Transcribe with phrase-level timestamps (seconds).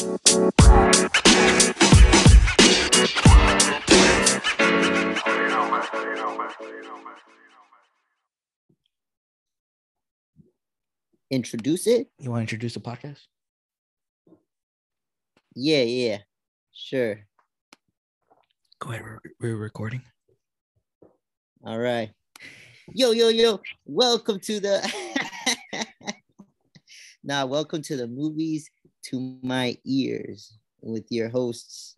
[0.00, 0.16] Introduce
[11.86, 12.08] it?
[12.18, 13.26] You want to introduce the podcast?
[15.54, 16.18] Yeah, yeah.
[16.72, 17.20] Sure.
[18.78, 19.02] Go ahead.
[19.02, 20.00] We're, we're recording.
[21.62, 22.10] All right.
[22.94, 23.60] Yo, yo, yo.
[23.84, 24.94] Welcome to the
[27.22, 28.70] now welcome to the movies
[29.04, 31.96] to my ears with your hosts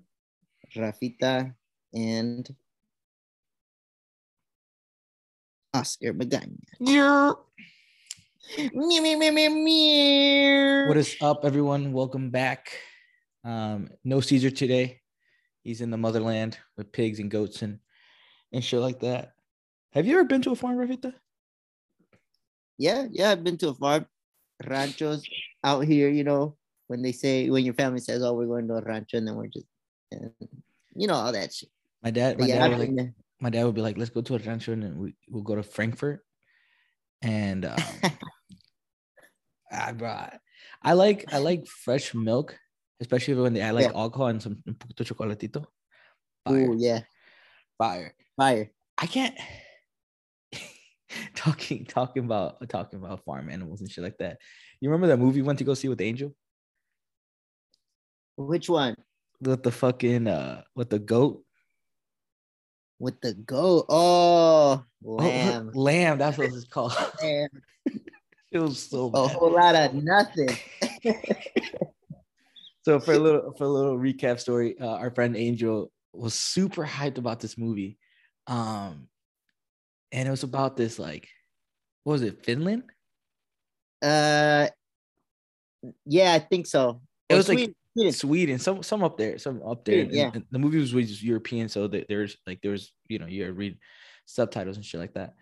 [0.76, 1.54] Rafita
[1.94, 2.54] and
[5.74, 6.56] Oscar Magana.
[6.80, 7.32] Yeah.
[10.88, 11.92] What is up, everyone?
[11.92, 12.72] Welcome back.
[13.44, 15.00] Um, no Caesar today.
[15.62, 17.78] He's in the motherland with pigs and goats and
[18.52, 19.32] and shit like that.
[19.92, 21.14] Have you ever been to a farm, Rafita?
[22.78, 24.06] Yeah, yeah, I've been to a farm,
[24.66, 25.24] ranchos
[25.62, 26.08] out here.
[26.08, 26.56] You know,
[26.88, 29.36] when they say when your family says, "Oh, we're going to a rancho," and then
[29.36, 29.66] we're just,
[30.10, 30.30] and
[30.94, 31.70] you know, all that shit.
[32.02, 34.20] My dad, my yeah, dad would like, been my dad would be like, "Let's go
[34.22, 36.24] to a rancho and then we we'll go to Frankfurt."
[37.22, 37.78] And um,
[39.72, 40.38] I brought,
[40.82, 42.58] I like I like fresh milk,
[43.00, 43.98] especially when they add like Yeah.
[43.98, 45.64] alcohol and some un poquito chocolatito.
[46.50, 47.02] Ooh, yeah,
[47.78, 48.14] fire.
[48.36, 48.70] fire.
[48.98, 49.34] I can't
[51.34, 54.38] talking talking about talking about farm animals and shit like that.
[54.80, 56.34] You remember that movie you went to go see with Angel?
[58.36, 58.96] Which one?
[59.40, 61.44] With the fucking uh with the goat?
[62.98, 63.86] With the goat?
[63.88, 65.70] Oh, Oh, lamb.
[65.74, 66.94] lamb, that's what it's called.
[67.22, 67.48] lamb.
[68.52, 69.36] it was so A bad.
[69.36, 70.56] whole lot of nothing.
[72.84, 76.84] So for a little for a little recap story, uh, our friend Angel was super
[76.84, 77.96] hyped about this movie.
[78.48, 79.06] Um
[80.10, 81.28] and it was about this like
[82.02, 82.82] what was it, Finland?
[84.02, 84.66] Uh,
[86.04, 87.00] yeah, I think so.
[87.28, 88.12] It was like Sweden, Sweden.
[88.12, 90.04] Sweden, some some up there, some up there.
[90.04, 90.30] Yeah.
[90.32, 93.50] and the movie was just European, so that there's like there was you know you
[93.52, 93.78] read
[94.26, 95.34] subtitles and shit like that.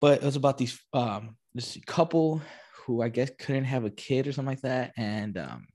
[0.00, 2.42] But it was about these um this couple
[2.84, 5.66] who I guess couldn't have a kid or something like that, and um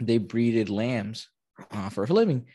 [0.00, 1.28] they breeded lambs
[1.70, 2.46] uh, for a living.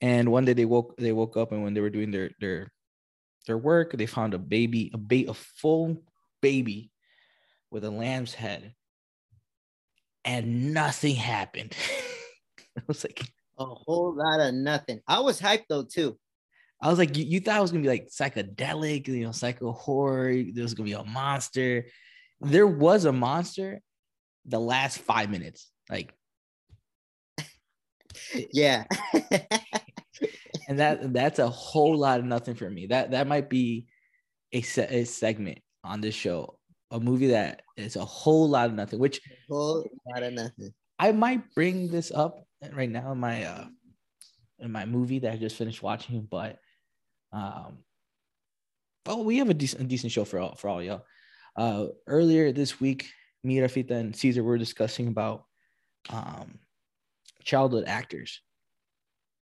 [0.00, 2.72] And one day they woke they woke up and when they were doing their their
[3.46, 6.02] their work, they found a baby, a ba- a full
[6.40, 6.90] baby
[7.70, 8.74] with a lamb's head
[10.24, 11.74] and nothing happened.
[12.78, 13.22] I was like,
[13.58, 15.00] A whole lot of nothing.
[15.06, 16.18] I was hyped though too.
[16.80, 19.72] I was like, you, you thought it was gonna be like psychedelic, you know, psycho
[19.72, 20.32] horror.
[20.32, 21.86] There was gonna be a monster.
[22.40, 23.80] There was a monster
[24.46, 25.70] the last five minutes.
[25.90, 26.12] Like,
[28.52, 28.84] Yeah.
[30.68, 32.86] and that that's a whole lot of nothing for me.
[32.86, 33.86] That that might be
[34.52, 36.58] a, se- a segment on this show,
[36.92, 40.72] a movie that is a whole lot of nothing, which whole lot of nothing.
[40.98, 43.64] I might bring this up right now in my uh
[44.60, 46.60] in my movie that I just finished watching, but
[47.32, 47.78] um
[49.06, 51.04] oh we have a decent a decent show for all for all y'all.
[51.56, 53.10] Uh earlier this week,
[53.42, 55.44] me, Rafita, and Caesar were discussing about
[56.10, 56.60] um
[57.42, 58.40] childhood actors.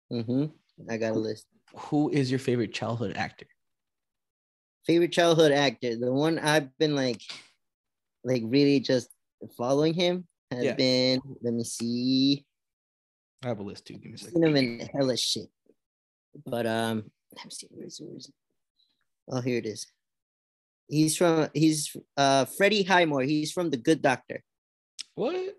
[0.09, 0.45] hmm
[0.89, 1.47] I got a list.
[1.75, 3.47] Who is your favorite childhood actor?
[4.85, 5.95] Favorite childhood actor.
[5.95, 7.21] The one I've been like,
[8.23, 9.09] like really just
[9.57, 10.73] following him has Yeah.
[10.75, 11.21] been.
[11.41, 12.45] Let me see.
[13.43, 13.93] I have a list too.
[13.95, 14.81] Give me a seen him second.
[14.81, 15.47] in hella shit.
[16.45, 18.31] But um, let me see where is where is?
[19.29, 19.87] Oh, here it is.
[20.87, 23.23] He's from he's uh Freddie Highmore.
[23.23, 24.43] He's from The Good Doctor.
[25.15, 25.55] What?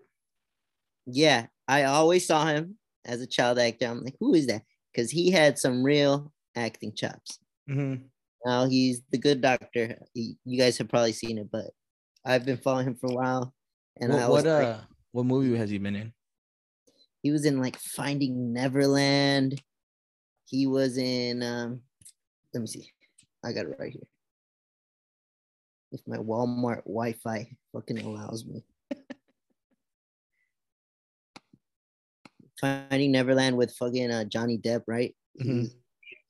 [1.05, 3.85] Yeah, I always saw him as a child actor.
[3.87, 4.63] I'm like, who is that?
[4.93, 7.39] Because he had some real acting chops.
[7.69, 8.05] Mhm.
[8.45, 9.97] Now he's The Good Doctor.
[10.13, 11.71] He- you guys have probably seen it, but
[12.25, 13.53] I've been following him for a while.
[13.99, 14.81] And I What, was what uh
[15.11, 16.13] what movie has he been in?
[17.21, 19.61] he was in like Finding Neverland.
[20.45, 21.81] He was in um
[22.53, 22.91] let me see.
[23.45, 24.07] I got it right here.
[25.91, 28.63] If my Walmart Wi-Fi fucking allows me.
[32.59, 35.15] Finding Neverland with fucking uh, Johnny Depp, right?
[35.39, 35.69] Mhm.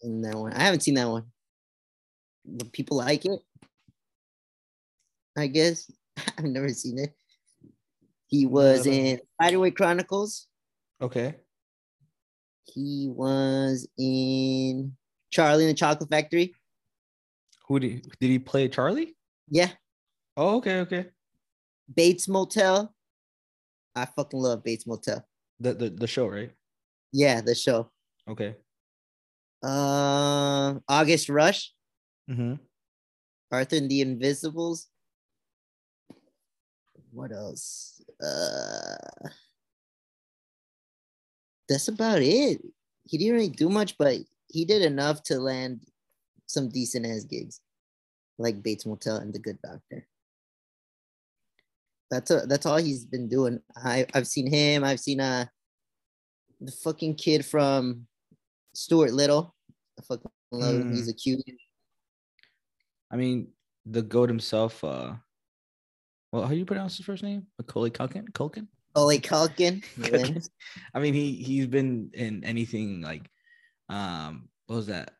[0.01, 0.54] In that one.
[0.54, 1.31] I haven't seen that one.
[2.45, 3.40] But people like it.
[5.38, 5.90] I guess.
[6.38, 7.13] I've never seen it.
[8.28, 10.48] He was in Spiderwick Chronicles.
[11.01, 11.36] Okay.
[12.66, 14.94] He was in
[15.30, 16.56] Charlie and the Chocolate Factory.
[17.68, 19.16] Who did he, did he play Charlie?
[19.50, 19.69] Yeah.
[20.36, 21.06] Oh, okay, okay.
[21.94, 22.94] Bates Motel.
[23.96, 25.24] I fucking love Bates Motel.
[25.60, 26.51] The the, the show, right?
[27.12, 27.92] Yeah, the show.
[28.28, 28.56] Okay.
[29.63, 31.72] Uh, August Rush,
[32.30, 32.56] Mm-hmm.
[33.52, 34.88] Arthur and the Invisibles.
[37.12, 38.02] What else?
[38.24, 39.30] Uh,
[41.70, 42.62] that's about it.
[43.04, 44.18] He didn't really do much, but
[44.48, 45.81] he did enough to land
[46.48, 47.62] some decent ass gigs,
[48.38, 50.08] like Bates Motel and The Good Doctor.
[52.10, 53.60] That's a, that's all he's been doing.
[53.75, 54.84] I I've seen him.
[54.84, 55.46] I've seen uh
[56.62, 58.08] the fucking kid from
[58.74, 59.56] Stuart Little.
[60.00, 60.92] I fucking love him.
[60.92, 60.96] Mm.
[60.96, 61.42] He's a cute.
[63.13, 63.50] I mean,
[63.86, 64.83] the goat himself.
[64.83, 65.13] Uh,
[66.31, 67.45] well, how do you pronounce his first name?
[67.60, 68.27] Macaulay Culkin.
[68.31, 68.68] Culkin.
[68.95, 69.83] Ollie Culkin.
[70.00, 70.50] Culkin.
[70.95, 73.30] I mean, he he's been in anything like,
[73.89, 75.12] um, what was that?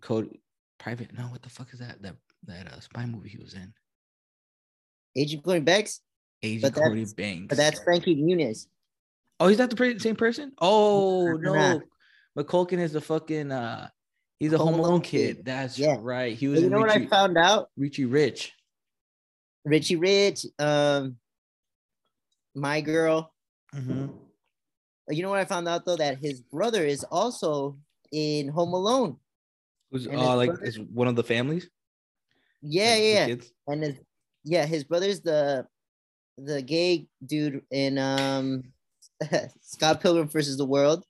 [0.00, 0.36] Code
[0.78, 1.16] Private.
[1.16, 2.02] No, what the fuck is that?
[2.02, 2.16] That
[2.46, 3.72] that uh, spy movie he was in.
[5.16, 6.00] Agent Cody Banks,
[6.42, 7.46] Agent But Cody Banks.
[7.48, 8.66] but that's Frankie Muniz.
[9.40, 10.52] oh, he's not the same person.
[10.60, 11.52] Oh Nah.
[11.78, 11.82] no,
[12.38, 13.88] McCulkin is the fucking uh,
[14.40, 15.36] he's a Home Home Alone kid.
[15.38, 15.44] kid.
[15.44, 15.96] That's Yeah.
[16.00, 16.36] right.
[16.36, 17.70] He was You know what I found out?
[17.76, 18.52] Richie Rich.
[19.64, 21.16] Richie Rich, um,
[22.54, 23.32] my girl.
[23.74, 24.06] Mm-hmm.
[25.10, 27.78] You know what I found out though that his brother is also
[28.12, 29.16] in Home Alone.
[29.90, 31.68] Who's uh, like brother- is one of the families?
[32.62, 33.34] Yeah, yeah,
[33.68, 33.94] and his
[34.44, 35.66] yeah, his brother's the
[36.38, 38.64] the gay dude in um
[39.62, 41.04] Scott Pilgrim versus the World.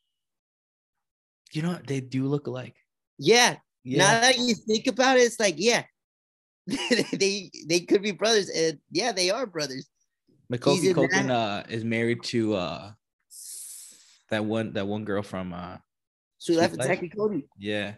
[1.53, 1.87] You know what?
[1.87, 2.75] They do look alike.
[3.19, 3.99] Yeah, Yeah.
[3.99, 5.85] now that you think about it, it's like yeah,
[6.67, 9.89] they they could be brothers, and yeah, they are brothers.
[10.53, 12.93] Culkin uh, is married to uh
[14.31, 15.77] that one that one girl from uh
[16.39, 17.47] Sweet Life of Zack and Cody.
[17.59, 17.95] yeah.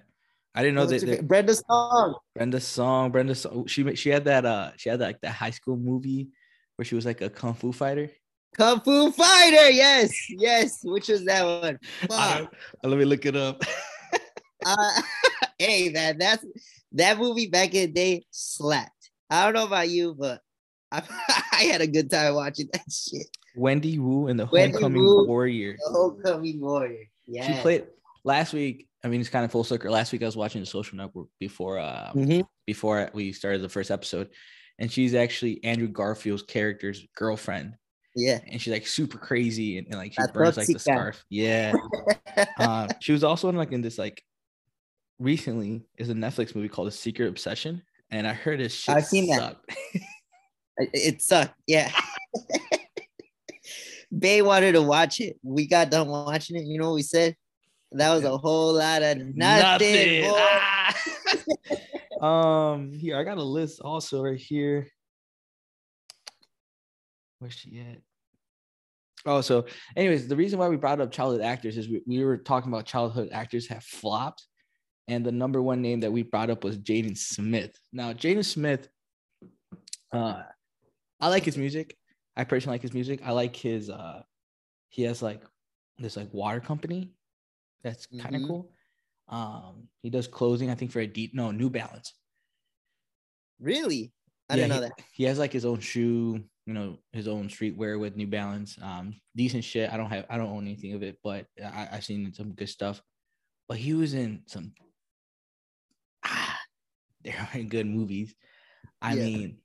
[0.53, 2.17] I didn't know that, that Brenda Song.
[2.35, 5.77] Brenda Song, Brenda Song, she she had that uh she had like that high school
[5.77, 6.31] movie
[6.75, 8.11] where she was like a kung fu fighter.
[8.57, 10.81] Kung Fu Fighter, yes, yes.
[10.83, 11.79] Which was that one?
[12.09, 12.51] Fuck.
[12.83, 13.63] don't- let me look it up.
[14.65, 15.03] Uh,
[15.59, 16.45] hey, man, that's
[16.93, 19.11] that movie back in the day slapped.
[19.31, 20.41] I don't know about you, but
[20.93, 21.03] I,
[21.53, 23.27] I had a good time watching that shit.
[23.57, 25.27] Wendy Wu and the Wendy Homecoming Wu.
[25.27, 25.77] Warrior.
[25.85, 27.05] The Homecoming Warrior.
[27.27, 27.47] Yeah.
[27.57, 27.87] She played
[28.25, 28.89] last week.
[29.05, 29.91] I mean, it's kind of full circle.
[29.93, 32.45] Last week I was watching the Social Network before uh Mhm.
[32.67, 34.29] before we started the first episode,
[34.79, 37.75] and she's actually Andrew Garfield's character's girlfriend,
[38.15, 38.41] Yeah.
[38.47, 41.25] and she's like super crazy and, and, like she La burns like the scarf.
[41.31, 41.73] Yeah.
[42.59, 44.23] uh, she was also in like in this like
[45.21, 49.33] recently is a Netflix movie called A Secret Obsession, and I heard shit I've seen
[49.33, 49.71] sucked.
[50.79, 51.55] It, it sucked.
[51.67, 51.93] Yeah.
[54.19, 55.39] Bay wanted to watch it.
[55.43, 56.65] We got done watching it.
[56.65, 57.37] You know what we said?
[57.93, 60.23] That was a whole lot of nothing.
[60.23, 60.37] boy.
[60.37, 60.97] Ah!
[62.23, 64.89] um, here I got a list also right here.
[67.41, 67.99] Where's she at?
[69.27, 72.39] Oh, so anyways, the reason why we brought up childhood actors is we, we were
[72.39, 74.47] talking about childhood actors have flopped,
[75.08, 77.79] and the number one name that we brought up was Jaden Smith.
[77.93, 78.88] Now, Jaden Smith,
[80.12, 80.43] uh,
[81.20, 81.97] I like his music.
[82.37, 83.20] I personally like his music.
[83.25, 84.23] I like his uh,
[84.88, 85.43] he has like
[85.99, 87.12] this like water company
[87.82, 88.47] that's kind of Mhm.
[88.47, 88.73] cool.
[89.29, 92.14] Um, he does clothing, I think, for a deep no New Balance.
[93.61, 94.12] Really?
[94.49, 95.05] I Yeah, didn't know he, that.
[95.12, 98.79] He has like his own shoe, you know, his own streetwear with New Balance.
[98.81, 99.93] Um, decent shit.
[99.93, 102.69] I don't have, I don't own anything of it, but I, I've seen some good
[102.69, 103.02] stuff.
[103.69, 104.73] But he was in some,
[107.23, 108.35] there aren't good movies.
[109.03, 109.25] I Yeah.
[109.25, 109.59] mean,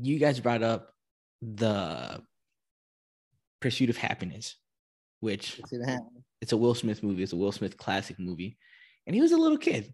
[0.00, 0.94] you guys brought up
[1.42, 2.22] the
[3.60, 4.56] Pursuit of Happiness,
[5.20, 6.24] which That's what happened.
[6.40, 7.22] it's a Will Smith movie.
[7.22, 8.58] It's a Will Smith classic movie,
[9.06, 9.92] and he was a little kid.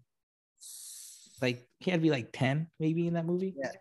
[1.41, 3.55] Like he had to be like ten, maybe in that movie.
[3.57, 3.73] Yeah.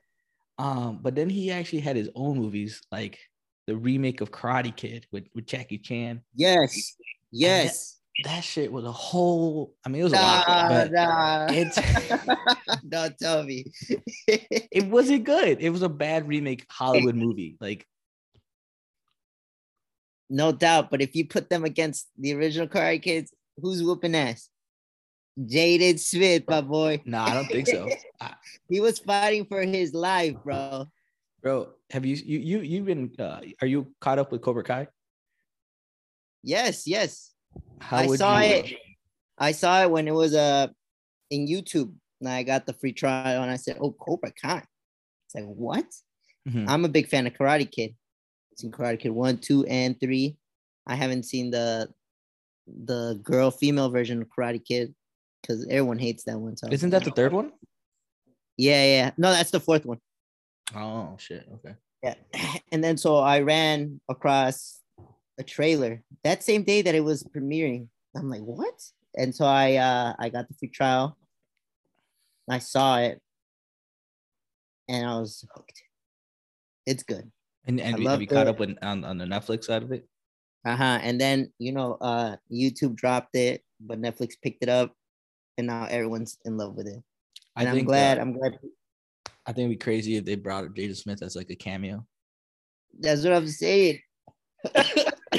[0.60, 3.20] Um, but then he actually had his own movies, like
[3.68, 6.22] the remake of Karate Kid with with Jackie Chan.
[6.36, 6.94] Yes.
[7.32, 7.97] Yes.
[8.24, 9.76] That shit was a whole.
[9.86, 11.48] I mean, it was a lot, Nah, but nah.
[11.52, 11.78] it's
[12.90, 13.66] Don't tell me.
[14.28, 15.62] it wasn't good.
[15.62, 17.58] It was a bad remake Hollywood movie.
[17.62, 17.86] Like
[20.30, 20.90] no doubt.
[20.90, 23.32] But if you put them against the original Karate Kids,
[23.62, 24.50] who's whooping ass?
[25.40, 27.02] Jaden Smith, my boy.
[27.06, 27.88] no, I don't think so.
[28.20, 28.34] I-
[28.70, 30.88] He was fighting for his life, bro.
[31.42, 33.14] bro, have you you you you've been?
[33.18, 34.88] Uh, are you caught up with Cobra Kai?
[36.44, 37.32] Yes, yes.
[37.80, 38.74] How I would saw you- it.
[39.38, 40.68] I saw it when it was uh
[41.30, 41.94] in YouTube.
[42.20, 44.64] And I got the free trial and I said, Oh, Cobra Kai.
[45.26, 45.86] It's like, what?
[46.50, 46.66] Mhm.
[46.68, 47.94] I'm a big fan of Karate Kid.
[48.52, 50.38] I've seen Karate Kid one, two, and three.
[50.88, 51.90] I haven't seen the
[52.86, 54.96] the girl female version of Karate Kid
[55.42, 56.58] because everyone hates that one.
[56.58, 57.52] So Isn't that the third one?
[58.58, 59.12] yeah, yeah.
[59.18, 60.00] No, that's the fourth one.
[60.76, 61.48] Oh shit.
[61.56, 61.76] Okay.
[62.04, 62.16] Yeah.
[62.72, 64.80] And then so I ran across
[65.39, 67.88] a trailer that same day that it was premiering.
[68.15, 68.74] I'm like, what?
[69.15, 71.17] And so I uh I got the free trial.
[72.50, 73.22] I saw it
[74.88, 75.84] and I was hooked.
[76.86, 77.29] It's good.
[77.65, 80.08] And and have you caught the- up with on, on the Netflix side of it?
[80.65, 81.00] Uh-huh.
[81.01, 84.94] And then, you know, uh YouTube dropped it, but Netflix picked it up
[85.58, 87.01] and now everyone's in love with it.
[87.56, 88.60] And I I'm think glad, uh, I'm glad
[89.46, 92.06] I think it'd be crazy if they brought up Jaden Smith as like a cameo.
[93.00, 94.00] that's what I'm saying.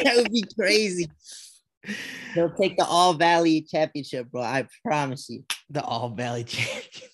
[0.09, 1.07] That would be crazy.
[2.35, 4.43] They'll take the All Valley Championship, bro.
[4.43, 5.45] I promise you.
[5.71, 7.11] The All Valley champion.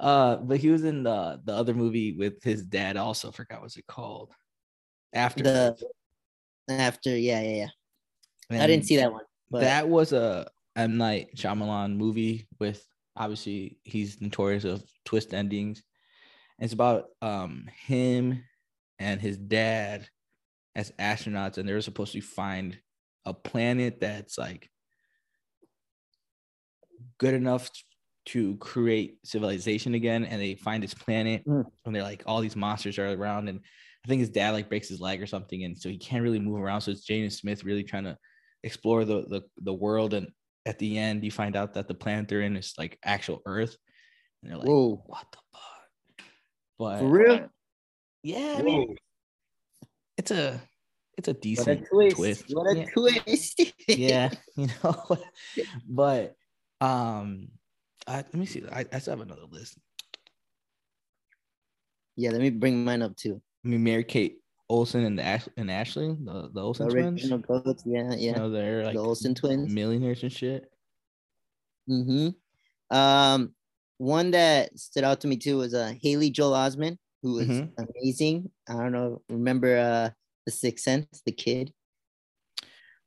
[0.00, 2.96] uh, but he was in the the other movie with his dad.
[2.96, 4.32] Also, forgot what's it called.
[5.12, 5.76] After The
[6.68, 7.68] after, yeah, yeah,
[8.50, 8.62] yeah.
[8.62, 9.24] I didn't see that one.
[9.50, 12.84] But that was a M Night Shyamalan movie with
[13.16, 15.82] obviously he's notorious of twist endings.
[16.58, 18.42] It's about um him
[18.98, 20.08] and his dad
[20.76, 22.78] as astronauts, and they're supposed to find
[23.24, 24.70] a planet that's like
[27.18, 27.70] good enough
[28.26, 30.24] to create civilization again.
[30.24, 31.64] And they find this planet, Mm.
[31.84, 33.60] and they're like all these monsters are around, and
[34.04, 36.38] I think his dad like breaks his leg or something, and so he can't really
[36.40, 36.80] move around.
[36.80, 38.16] So it's Jaden Smith really trying to
[38.62, 40.28] explore the the, the world, and
[40.66, 43.76] at the end you find out that the planet they're in is like actual Earth,
[44.42, 45.02] and they're like, Whoa.
[45.06, 46.26] what the fuck?
[46.78, 47.48] But For real?
[48.22, 48.96] yeah, I mean,
[50.16, 50.60] it's a
[51.16, 52.16] it's a What a decent twist.
[52.16, 52.44] twist.
[52.52, 52.86] What a yeah.
[52.92, 53.62] twist.
[53.88, 55.18] yeah, you know,
[55.88, 56.34] but
[56.80, 57.48] um,
[58.06, 58.62] I, let me see.
[58.70, 59.78] I, I still have another list.
[62.16, 63.40] yeah, let me bring mine up too.
[63.64, 67.22] I mean, Mary Kate Olsen and Ash and Ashley, the the The Olsen twins.
[67.22, 67.82] original goats.
[67.86, 68.32] Yeah, You yeah.
[68.38, 69.72] know, they're like the Olsen twins.
[69.72, 70.70] millionaires and shit.
[71.88, 72.96] Mm-hmm.
[72.96, 73.54] Um,
[73.98, 77.72] one that stood out to me too was uh Haley Joel Osment, who was Mhm.
[77.78, 78.50] amazing.
[78.68, 80.10] I don't know, remember uh
[80.46, 81.72] the Sixth Sense, the kid?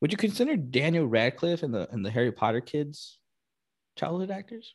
[0.01, 3.19] Would you consider Daniel Radcliffe and the and the Harry Potter kids
[3.95, 4.73] childhood actors?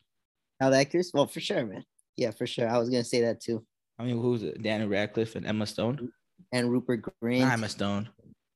[0.61, 1.11] Child actors?
[1.13, 1.85] Well, for sure, man.
[2.17, 2.69] Yeah, for sure.
[2.69, 3.67] I was gonna say that too.
[3.99, 4.63] I mean, who's it?
[4.63, 6.13] Daniel Radcliffe and Emma Stone.
[6.53, 8.09] And Rupert Grint, Not Emma Stone.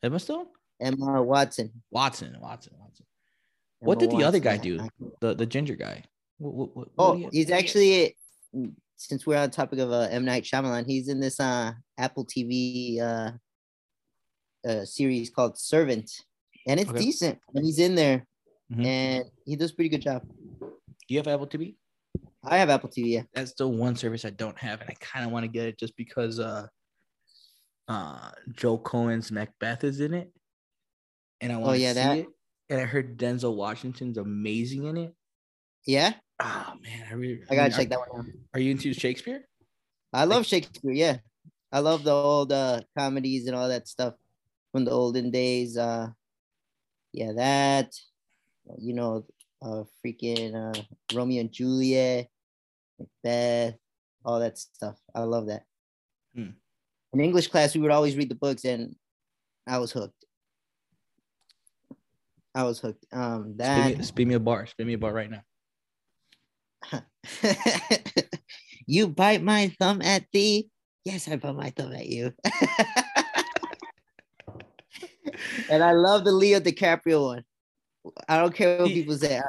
[0.02, 0.46] Emma Stone.
[0.80, 1.82] Emma Watson.
[1.90, 2.36] Watson.
[2.40, 2.74] Watson.
[2.78, 3.06] Watson.
[3.80, 4.88] What did the other guy do?
[5.20, 6.04] The the ginger guy.
[6.38, 8.16] What, what, what, Oh, what he's actually
[8.96, 13.00] since we're on topic of uh, M Night Shyamalan, he's in this uh Apple TV
[13.00, 13.32] uh,
[14.66, 16.10] uh series called Servant,
[16.66, 16.98] and it's Okay.
[17.00, 17.38] decent.
[17.54, 18.26] And he's in there,
[18.72, 18.84] Mhm.
[18.86, 20.22] and he does a pretty good job.
[20.60, 21.76] Do you have Apple TV?
[22.42, 23.08] I have Apple TV.
[23.12, 23.22] Yeah.
[23.34, 25.78] That's the one service I don't have, and I kind of want to get it
[25.78, 26.66] just because uh,
[27.88, 30.32] uh, Joel Coen's Macbeth is in it,
[31.40, 32.26] and I want to Oh, yeah, see that- it.
[32.68, 35.14] And I heard Denzel Washington's amazing in it.
[35.86, 37.42] Yeah, Oh man, I really.
[37.50, 38.26] I gotta mean, check are, that one out.
[38.54, 39.44] Are you into Shakespeare?
[40.12, 40.92] I love Shakespeare.
[40.92, 41.18] Yeah,
[41.72, 44.14] I love the old uh, comedies and all that stuff
[44.72, 45.76] from the olden days.
[45.76, 46.08] Uh,
[47.12, 47.94] yeah, that
[48.78, 49.24] you know,
[49.62, 50.82] uh, freaking uh,
[51.14, 52.28] Romeo and Juliet,
[52.98, 53.78] Macbeth,
[54.24, 54.98] all that stuff.
[55.14, 55.64] I love that.
[56.34, 56.50] Hmm.
[57.12, 58.94] In English class, we would always read the books, and
[59.66, 60.24] I was hooked.
[62.54, 63.04] I was hooked.
[63.12, 64.66] Um, Spin that me, spin me a bar.
[64.66, 65.42] Spin me a bar right now.
[68.86, 70.68] you bite my thumb at thee.
[71.04, 72.32] Yes, I bite my thumb at you.
[75.70, 77.44] and I love the Leo DiCaprio one.
[78.28, 79.38] I don't care what people say.
[79.38, 79.42] I,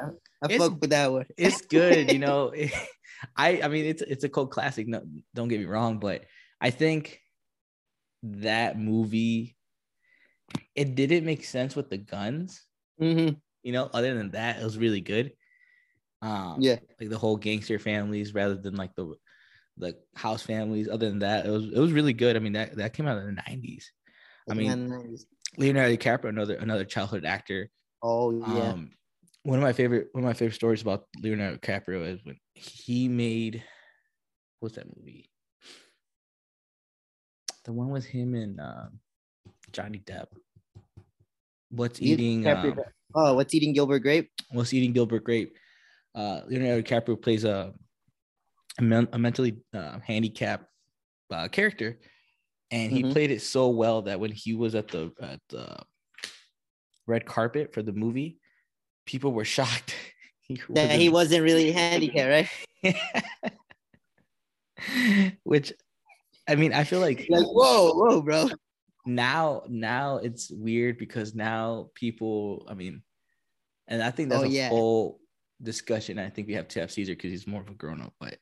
[0.43, 1.25] I fuck with that one.
[1.37, 2.53] It's good, you know.
[3.35, 4.87] I I mean, it's it's a cult classic.
[4.87, 5.01] No,
[5.33, 6.25] don't get me wrong, but
[6.61, 7.19] I think
[8.23, 9.55] that movie
[10.75, 12.63] it didn't make sense with the guns.
[13.01, 13.39] Mhm.
[13.63, 15.33] You know, other than that, it was really good.
[16.21, 16.77] Um, Yeah.
[16.99, 19.15] like the whole gangster families rather than like the
[19.77, 20.89] the house families.
[20.89, 22.35] Other than that, it was it was really good.
[22.35, 23.91] I mean, that that came out in the nineties.
[24.49, 25.17] I mean, Man,
[25.57, 27.69] Leonardo DiCaprio, another another childhood actor.
[28.01, 28.71] oh yeah.
[28.71, 28.91] Um,
[29.43, 33.07] one of my favorite one of my favorite stories about Leonardo DiCaprio is when he
[33.07, 33.63] made
[34.59, 35.29] what's that movie?
[37.65, 38.99] The one with him and um,
[39.71, 40.27] Johnny Depp.
[41.69, 42.47] What's eating?
[42.47, 42.79] Um,
[43.13, 44.31] oh, what's eating Gilbert Grape?
[44.51, 45.53] what's eating Gilbert Grape?
[46.17, 47.71] Uh, Leonardo DiCaprio plays a
[48.79, 50.65] a, men- a mentally uh, handicapped
[51.31, 51.99] uh, character,
[52.71, 53.11] and he Mhm.
[53.11, 55.77] played it so well that when he was at the at the
[57.05, 58.39] red carpet for the movie,
[59.05, 59.93] people were shocked.
[60.41, 62.49] he That he wasn't really handicapped,
[62.83, 62.93] right?
[65.43, 65.73] Which,
[66.47, 68.49] I mean, I feel like Like, whoa, whoa, bro.
[69.05, 73.03] now now it's weird because now people, I mean,
[73.87, 74.69] and I think that's Oh, a yeah.
[74.69, 75.19] whole
[75.61, 76.19] discussion.
[76.19, 78.37] I think we have to have Caesar because he's more of a grown up, but.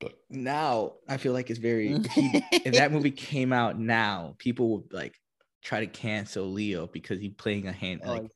[0.00, 1.92] But now I feel like it's very.
[1.92, 5.14] If, he, if that movie came out now, people would like
[5.62, 8.26] try to cancel Leo because he's playing a hand Oh, like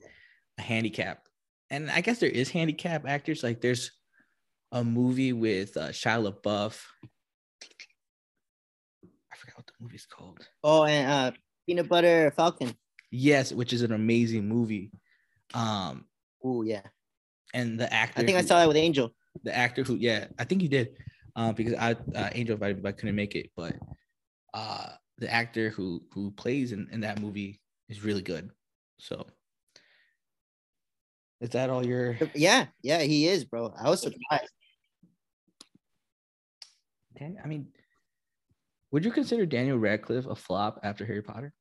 [0.59, 1.27] a handicap.
[1.71, 3.43] And I guess there is handicap actors.
[3.43, 3.91] Like there's
[4.71, 6.81] a movie with uh, Shia LaBeouf.
[7.63, 10.47] I forgot what the movie's called.
[10.63, 12.75] oh, and uh, Peanut Butter Falcon.
[13.11, 14.93] Yes, which is an amazing movie.
[15.55, 16.07] Um,
[16.45, 16.83] Oh yeah,
[17.57, 18.21] and the actor.
[18.21, 19.11] I think I saw that with Angel.
[19.45, 20.89] the actor who yeah i think you did
[21.37, 23.75] uh, because i uh, angel invited me but i couldn't make it but
[24.55, 27.61] uh the actor who who plays in, in that movie
[27.91, 28.51] is really good
[28.99, 29.27] so
[31.43, 33.75] is that all your Yeah, yeah, he is, bro.
[33.79, 34.51] I was surprised.
[37.19, 37.69] Dan- i mean
[38.91, 41.53] would you consider daniel radcliffe a flop after harry potter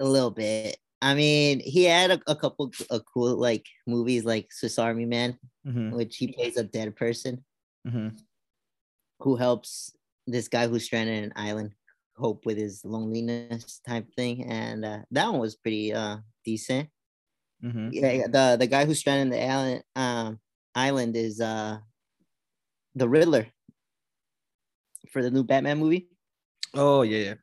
[0.00, 0.76] A little bit.
[1.04, 5.38] I mean, he had a, a couple of cool like movies like Swiss Army Man,
[5.66, 7.44] mm-hmm, which he plays a dead person
[7.86, 8.16] mm-hmm.
[9.20, 9.94] who helps
[10.26, 11.72] this guy who's stranded in an island
[12.16, 14.44] cope with his loneliness type thing.
[14.44, 16.88] And uh, that one was pretty uh decent.
[17.62, 17.88] Mm-hmm.
[17.92, 20.40] Yeah, the the guy who's stranded in the island um
[20.74, 21.80] island is uh
[22.94, 23.46] the Riddler
[25.12, 26.08] for the new Batman movie.
[26.72, 27.34] oh yeah yeah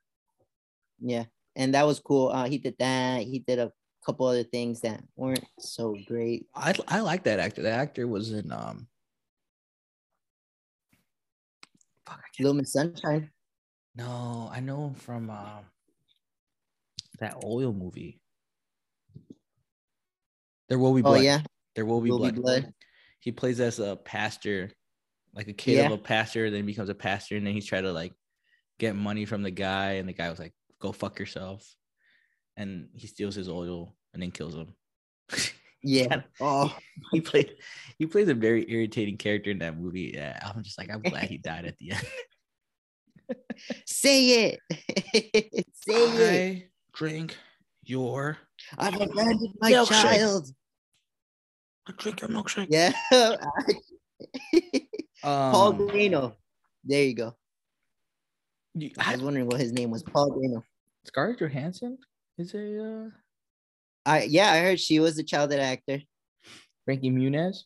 [0.99, 2.29] Yeah, and that was cool.
[2.29, 3.23] Uh, he did that.
[3.23, 3.71] He did a
[4.05, 6.47] couple other things that weren't so great.
[6.55, 8.87] I, I like that actor that actor was in um
[12.07, 13.29] fuck, Little Miss Sunshine.
[13.95, 15.65] No, I know him from um,
[17.19, 18.21] that oil movie.
[20.69, 21.23] There will be Oh blood.
[21.23, 21.41] yeah,
[21.75, 22.61] There will be, Will Be blood.
[22.61, 22.73] Blood.
[23.19, 24.71] He plays as a pastor,
[25.35, 25.87] like a kid Yeah.
[25.87, 28.13] of a pastor, then becomes a pastor, and then he's trying to like
[28.79, 31.75] get money from the guy, and the guy was like, "Go fuck yourself,"
[32.57, 34.75] and he steals his oil and then kills him.
[35.83, 36.21] Yeah.
[36.39, 36.77] Oh,
[37.11, 37.55] he played
[37.97, 40.11] he plays a very irritating character in that movie.
[40.13, 42.05] Yeah, I'm just like, I'm glad he died at the end.
[43.87, 44.59] say it.
[45.73, 46.69] say it.
[46.93, 47.35] Drink
[47.83, 48.37] your
[48.77, 50.01] I've abandoned my Milkshake.
[50.01, 50.49] child.
[51.87, 52.67] I drink your milkshake.
[52.69, 52.93] Yeah.
[55.23, 56.35] Um, Paul Dano.
[56.83, 57.35] There you go.
[58.79, 60.03] I I, was wondering what his name was.
[60.03, 60.63] Paul Dano.
[61.05, 61.97] Scarlett Johansson
[62.37, 63.09] is a uh,
[64.05, 65.99] I yeah, I heard she was a child actor.
[66.85, 67.63] Frankie Muniz.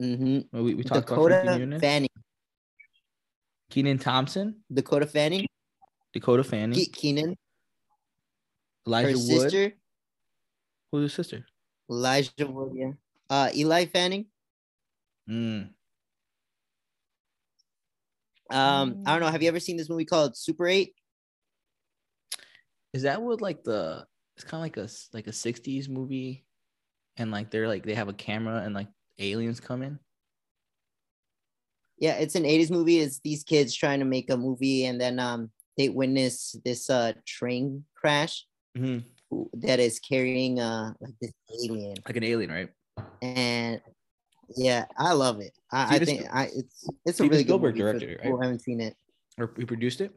[0.00, 0.62] Mm-hmm.
[0.64, 1.80] We, we talked about Frankie Dakota Muniz.
[1.80, 2.08] Fanning.
[3.70, 5.46] Kenan Thompson, Dakota Fanning.
[6.12, 7.36] Dakota Fanning, Ke- Kenan.
[8.86, 9.22] Elijah her Wood.
[9.22, 9.72] sister.
[10.90, 11.46] Who's his sister?
[11.90, 12.72] Elijah Wood.
[12.74, 12.92] Yeah.
[13.30, 14.26] Uh, Elle Fanning.
[15.28, 15.70] Mm.
[18.50, 19.28] Um, I don't know.
[19.28, 20.94] Have you ever seen this movie called Super Eight?
[22.92, 24.06] Is that what like the?
[24.36, 26.44] It's kind of like a like a '60s movie,
[27.16, 29.98] and like they're like they have a camera and like aliens come in.
[31.98, 32.98] Yeah, it's an 80s movie.
[32.98, 37.12] It's these kids trying to make a movie and then um they witness this uh
[37.26, 39.04] train crash Mhm.
[39.54, 41.32] that is carrying uh like this
[41.64, 41.94] alien.
[42.06, 42.70] Like an alien, right?
[43.20, 43.80] And
[44.56, 45.52] yeah, I love it.
[45.70, 48.24] I, I think I it's it's a Steven really good Spielberg movie for directed it,
[48.24, 48.96] who haven't seen it.
[49.38, 50.12] Or we produced it.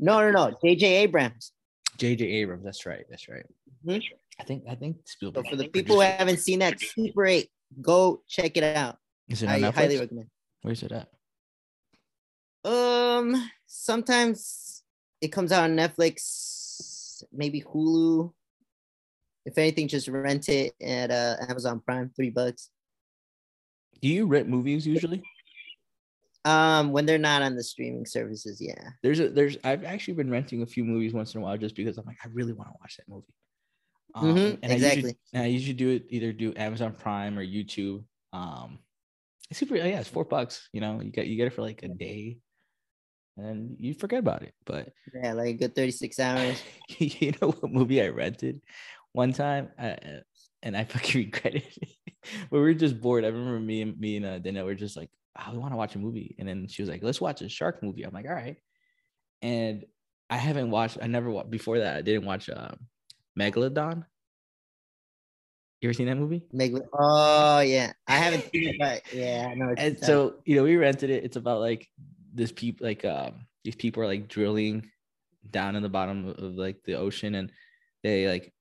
[0.00, 0.56] No, no, no.
[0.64, 1.52] JJ Abrams.
[1.98, 2.24] J.J.
[2.24, 2.64] Abrams.
[2.64, 3.04] That's right.
[3.10, 3.44] That's right.
[3.84, 4.02] Mhm.
[4.40, 7.50] I think I think So for the people who haven't seen that Super 8,
[7.82, 8.98] go check it out.
[9.28, 9.74] is it I Netflix?
[9.74, 10.30] highly recommend.
[10.62, 11.08] Where's it at?
[12.64, 14.82] Um, sometimes
[15.20, 18.32] it comes out on Netflix, maybe Hulu.
[19.44, 22.70] If anything, just rent it at uh, Amazon Prime, three bucks.
[24.00, 25.22] Do you rent movies usually?
[26.48, 28.90] Um, when they're not on the streaming services, yeah.
[29.02, 31.74] There's a there's I've actually been renting a few movies once in a while just
[31.76, 33.26] because I'm like I really want to watch that movie.
[34.14, 35.18] Um, Mhm, and I usually, exactly.
[35.34, 38.04] and I usually do it either do Amazon Prime or YouTube.
[38.32, 38.78] Um,
[39.50, 39.76] it's super.
[39.76, 40.68] Yeah, it's four bucks.
[40.72, 42.38] You know, you get you get it for like a day,
[43.36, 44.54] and you forget about it.
[44.64, 46.62] But Yeah, like a good 36 hours.
[46.98, 48.60] you know what movie I rented
[49.12, 51.78] one time, and I fucking regret it.
[52.50, 53.24] but we were just bored.
[53.24, 55.76] I remember me and me and uh, Danielle were just like, oh, we want to
[55.76, 58.02] watch a movie, and then she was like, let's watch a shark movie.
[58.02, 58.56] I'm like, all right.
[59.42, 59.84] And
[60.30, 60.98] I haven't watched.
[61.00, 61.96] I never watched before that.
[61.96, 62.78] I didn't watch um,
[63.38, 64.04] Megalodon.
[65.80, 66.44] You ever seen that movie?
[66.52, 69.74] Meg- oh yeah, I haven't seen it, but yeah, I know.
[69.76, 71.88] and so you know we rented it it's about like
[72.34, 74.90] this people like um these people are like drilling
[75.50, 77.52] down in the bottom of, of, like the ocean and
[78.02, 78.52] they like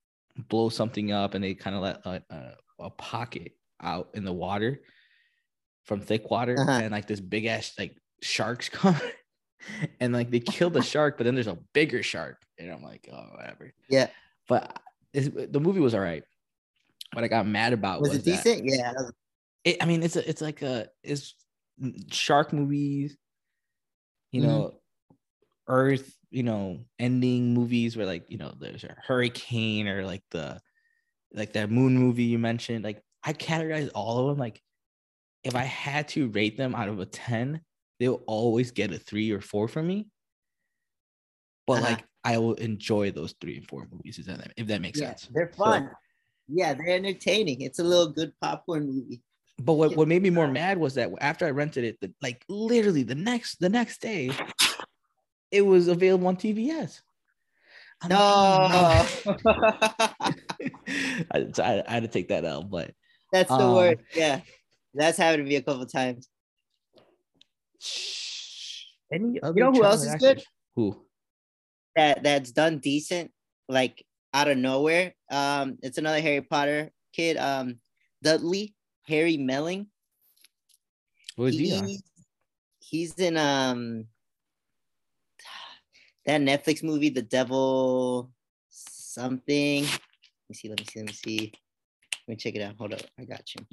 [0.48, 4.34] blow something up and they kind of let a, a, a pocket out in the
[4.34, 4.82] water
[5.88, 6.80] from thick water Uh-huh.
[6.84, 8.96] and like this big ass like sharks come
[10.00, 13.10] and like they kill the shark but then there's a bigger shark and i'm like
[13.12, 14.08] oh whatever Yeah.
[14.48, 14.80] but
[15.14, 16.24] it's, the movie was all right
[17.14, 18.66] what i got mad about was was, it decent?
[18.66, 18.94] Yeah.
[19.64, 21.36] it, I mean, it's a, it's like a, it's
[22.12, 23.18] shark movies,
[24.32, 24.46] you Mhm.
[24.46, 24.82] know,
[25.68, 30.62] Earth, you know, ending movies where like you know there's a hurricane or like the,
[31.34, 32.84] like that moon movie you mentioned.
[32.84, 34.38] Like I categorize all of them.
[34.38, 34.62] Like
[35.44, 37.62] if I had to rate them out of a ten,
[38.00, 40.08] they'll always get a three or four from me.
[41.66, 41.92] but Uh-huh.
[41.92, 44.20] like I will enjoy those three and four movies.
[44.58, 45.28] If that makes Yeah, sense?
[45.34, 45.92] they're So- fun.
[46.48, 47.60] yeah, they're entertaining.
[47.62, 49.22] It's a little good popcorn movie.
[49.60, 52.46] But what, what made me more mad was that after I rented it, the, like
[52.48, 54.30] literally the next the next day,
[55.52, 57.02] it was available on TBS.
[58.02, 59.36] I'm like, "Oh, No,
[61.32, 62.94] I, so I, I had to take that out, but
[63.34, 64.00] that's the Um, word.
[64.16, 64.42] Yeah,
[64.94, 66.28] that's happened to me a couple times.
[69.12, 70.44] any other you know who else child is good?
[70.76, 71.06] Who?
[71.96, 73.32] That that's done decent,
[73.68, 75.14] like out of nowhere.
[75.32, 77.38] Um, it's another Harry Potter kid.
[77.38, 77.80] Um,
[78.24, 78.76] Dudley
[79.08, 79.88] Harry Melling.
[81.36, 81.88] What was he on?
[81.88, 82.02] He-
[82.80, 84.06] he's in um
[86.26, 88.32] that Netflix movie, The Devil
[88.70, 89.84] something.
[89.84, 91.54] Let me see, let me see, let me see.
[92.28, 92.76] Let me check it out.
[92.78, 93.02] Hold up.
[93.20, 93.66] I got you.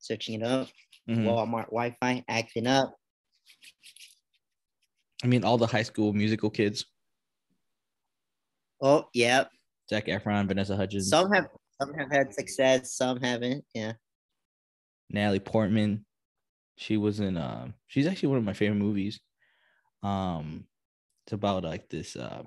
[0.00, 0.68] Searching it up.
[1.08, 1.24] Mhm.
[1.24, 2.94] Walmart Wi-Fi acting up.
[5.22, 6.86] I mean, all the high school musical kids:
[8.80, 9.44] Oh, yeah.
[9.88, 11.48] Zac Efron, Vanessa Hudgens, Some have
[11.80, 13.64] some have had success, some haven't.
[13.74, 13.92] Yeah.
[15.10, 16.04] Natalie Portman.
[16.76, 17.36] She was in.
[17.36, 19.20] Um, she's actually one of my favorite movies.
[20.02, 20.66] Um,
[21.26, 22.16] it's about like this.
[22.16, 22.44] Uh,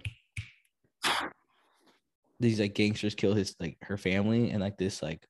[2.40, 5.28] these like gangsters kill his like her family, and like this like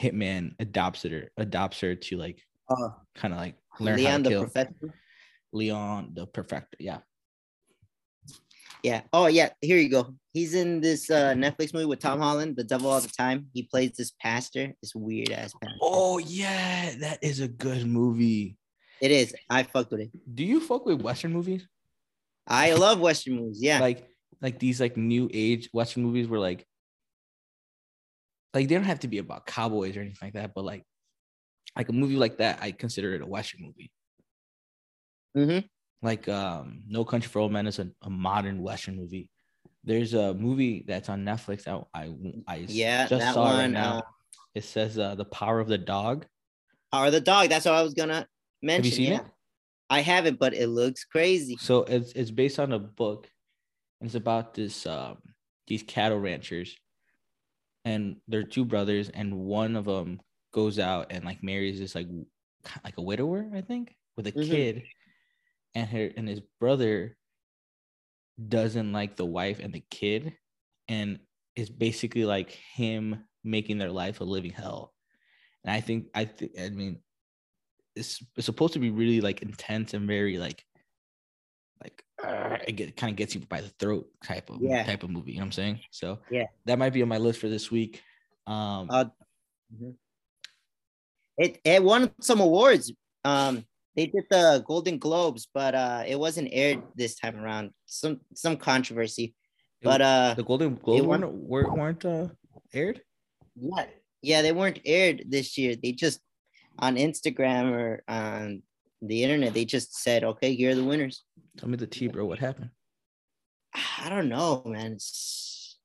[0.00, 4.22] hitman adopts her adopts her to like Oh, kind of like learn Leon how to
[4.22, 4.40] the kill.
[4.42, 4.94] Professor.
[5.52, 6.64] Leon the Perfector.
[6.78, 6.98] Yeah.
[8.82, 9.02] Yeah.
[9.12, 9.50] Oh, yeah.
[9.60, 10.14] Here you go.
[10.32, 13.46] He's in this uh, Netflix movie with Tom Holland, The Devil All the Time.
[13.52, 15.76] He plays this pastor, this weird ass pastor.
[15.82, 18.56] Oh yeah, that is a good movie.
[19.00, 19.34] It is.
[19.50, 20.10] I fucked with it.
[20.34, 21.66] Do you fuck with Western movies?
[22.46, 23.62] I love Western movies.
[23.62, 23.80] Yeah.
[23.80, 24.08] Like
[24.40, 26.66] like these like new age Western movies where like
[28.54, 30.84] like they don't have to be about cowboys or anything like that, but like
[31.76, 33.90] like a movie like that, I consider it a Western movie.
[35.36, 35.68] Mhm.
[36.02, 39.30] Like um No Country for Old Men is a, a modern Western movie.
[39.84, 42.12] There's a movie that's on Netflix that I
[42.46, 43.98] I Yeah, just saw it right now.
[43.98, 44.02] uh,
[44.54, 46.26] it says uh The Power of the Dog.
[46.92, 47.48] Power of the Dog.
[47.48, 48.26] That's what I was gonna
[48.60, 48.84] mention.
[48.84, 49.20] Have you seen yeah.
[49.20, 49.26] it?
[49.88, 51.56] I haven't, but it looks crazy.
[51.56, 53.30] So it's it's based on a book,
[54.00, 55.18] and it's about this um
[55.66, 56.76] these cattle ranchers,
[57.84, 60.20] and they're two brothers, and one of them
[60.52, 62.08] goes out and like marries this like
[62.84, 64.42] like a widower, I think, with a Mhm.
[64.42, 64.88] kid,
[65.74, 67.18] and her and his brother
[68.48, 70.36] doesn't like the wife and the kid,
[70.88, 71.20] and
[71.54, 74.94] it's basically like him making their life a living hell.
[75.64, 77.02] And I think I think I mean
[77.96, 80.64] it's, it's supposed to be really like intense and very like
[81.82, 84.84] like it get, kind of gets you by the throat type of Yeah.
[84.84, 85.32] type of movie.
[85.32, 85.80] You know what I'm saying?
[85.90, 86.46] So Yeah.
[86.66, 88.02] that might be on my list for this week.
[88.46, 89.04] Um, Uh,
[89.74, 89.94] mhm.
[91.38, 92.92] It it won some awards.
[93.24, 93.64] Um,
[93.96, 97.72] they did the Golden Globes, but uh, it wasn't aired this time around.
[97.86, 99.34] Some some controversy, it-
[99.84, 102.28] but uh, the Golden Globe won- weren't weren't, weren't uh,
[102.74, 103.02] aired.
[103.56, 103.86] yeah,
[104.22, 105.74] yeah, they weren't aired this year.
[105.76, 106.20] They just
[106.78, 108.62] on Instagram or on
[109.02, 111.24] the internet, they just said, "Okay, here are the winners."
[111.56, 112.24] Tell me the tea, bro.
[112.24, 112.70] What happened?
[113.74, 114.92] I don't know, man.
[114.92, 115.78] It's,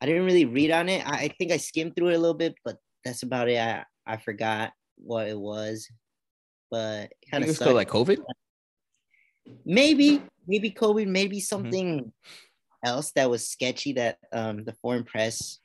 [0.00, 1.06] I didn't really read on it.
[1.06, 3.58] I, I think I skimmed through it a little bit, but that's about it.
[3.58, 5.88] I, I forgot what it was,
[6.70, 8.18] but kind of still like COVID.
[9.64, 12.12] maybe maybe COVID, maybe something
[12.84, 15.58] else that was sketchy that um the foreign press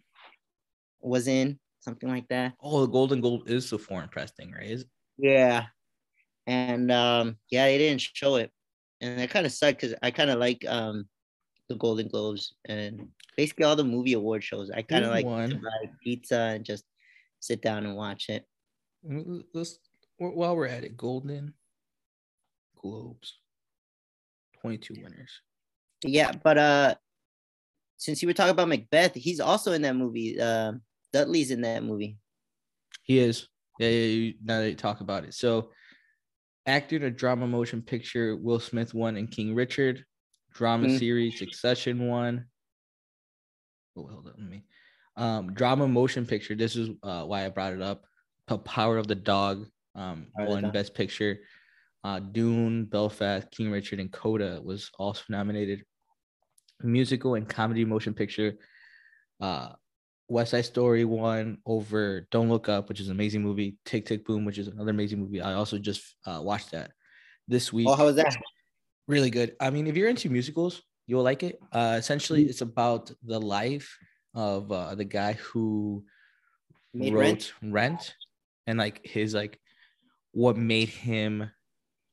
[1.02, 2.54] was in, something like that.
[2.62, 4.70] Oh, the Golden Gold is the foreign press thing, right?
[4.70, 4.86] Is
[5.18, 5.66] Yeah,
[6.48, 8.52] and um yeah, they didn't show it,
[9.02, 11.08] and that kind of sucked because I kind of like um
[11.70, 14.70] the Golden Globes and basically all the movie award shows.
[14.70, 16.84] I kind of like to buy pizza and just
[17.40, 18.46] sit down and watch it.
[19.54, 19.80] Let's
[20.18, 21.54] while we're at it, Golden
[22.82, 23.40] Globes,
[24.62, 25.42] twenty-two winners.
[26.06, 26.96] Yeah, but uh,
[27.98, 30.40] since you were talking about Macbeth, he's also in that movie.
[30.40, 30.74] Uh,
[31.14, 32.18] Dudley's in that movie.
[33.04, 33.48] He is.
[33.80, 34.06] Yeah, yeah.
[34.06, 35.70] You, now that you talk about it, so
[36.66, 40.06] actor in a drama motion picture, Will Smith won in King Richard.
[40.52, 41.00] Drama Mhm.
[41.00, 42.46] series Succession won.
[43.96, 44.66] Oh, hold on, let me.
[45.16, 46.56] Um, drama motion picture.
[46.56, 48.06] This is uh, why I brought it up.
[48.48, 49.68] The Power of the Dog.
[49.96, 50.74] Um, Power of the won Dog.
[50.74, 51.40] Best Picture.
[52.04, 55.86] Uh, Dune, Belfast, King Richard, and Coda was also nominated.
[56.82, 58.58] Musical and comedy motion picture.
[59.40, 59.74] Uh,
[60.34, 63.78] West Side Story won over Don't Look Up, which is an amazing movie.
[63.86, 65.42] Tick Tick Boom, which is another amazing movie.
[65.42, 66.92] I also just uh, watched that
[67.48, 67.88] this week.
[67.88, 68.36] Oh, how was that?
[69.08, 69.56] really good.
[69.60, 71.60] I mean, if you're into musicals, you'll like it.
[71.72, 72.00] Uh, Mm-hmm.
[72.00, 73.98] essentially, it's about the life
[74.34, 76.04] of uh, the guy who
[76.94, 77.54] Made wrote Rent?
[77.62, 78.16] Rent.
[78.66, 79.60] and like his like
[80.32, 81.52] what made him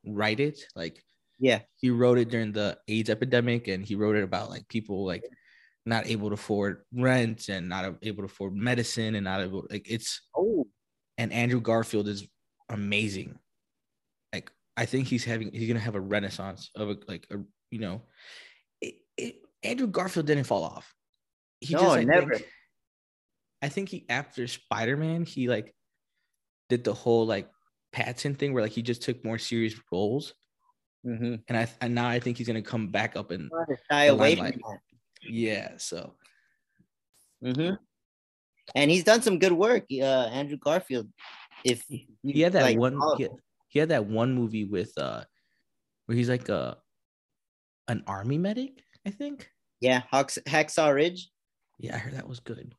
[0.04, 0.59] write it.
[0.76, 1.02] Like
[1.38, 1.61] Yeah.
[1.76, 5.24] He wrote it during the AIDS epidemic, and he wrote it about like people like
[5.86, 9.86] not able to afford rent and not able to afford medicine and not able like
[9.90, 10.66] it's Oh,
[11.18, 12.26] and Andrew Garfield is
[12.68, 13.38] amazing.
[14.32, 17.38] Like I think he's having he's gonna have a renaissance of a, like a
[17.70, 18.02] you know,
[18.80, 20.94] it, it, Andrew Garfield didn't fall off.
[21.60, 22.34] He No, I never.
[22.34, 22.46] Think,
[23.62, 25.74] I think he after Spider Man he like
[26.68, 27.48] did the whole like
[27.92, 30.34] Patton thing where like he just took more serious roles,
[31.06, 31.36] mm-hmm.
[31.48, 33.50] and I and now I think he's gonna come back up and
[33.90, 34.78] shy away from that.
[35.22, 35.72] Yeah.
[35.76, 36.14] So
[37.44, 37.74] Mm-hmm.
[38.74, 41.09] And he's done some good work, uh, Andrew Garfield.
[41.64, 43.33] If he had that like, one he had,
[43.68, 45.24] he had that one movie with uh
[46.06, 46.78] where he's like a
[47.87, 51.30] an army medic i think yeah, Hawks, Hacksaw Ridge.
[51.78, 52.74] yeah i heard that was good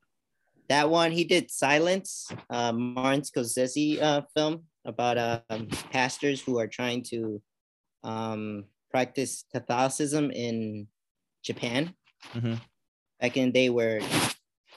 [0.70, 6.68] That one he did Silence, uh, Martin Scorsese uh, film about um, pastors who are
[6.68, 7.42] trying to
[8.04, 10.88] um, practice Catholicism in
[11.44, 11.94] Japan.
[12.34, 12.60] Mhm.
[13.20, 14.02] Back in the day where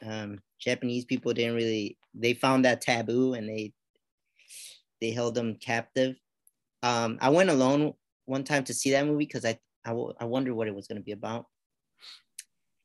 [0.04, 3.72] um, Japanese people didn't really, they found that taboo and they
[5.00, 6.16] they held them captive.
[6.82, 7.94] Um, I went alone
[8.26, 10.86] one time to see that movie because I I, w- I wondered what it was
[10.86, 11.46] going to be about,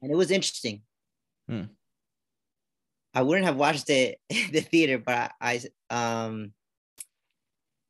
[0.02, 0.82] and it was interesting.
[1.48, 1.64] Hmm.
[3.14, 6.54] I wouldn't have watched it in the theater, but I, I um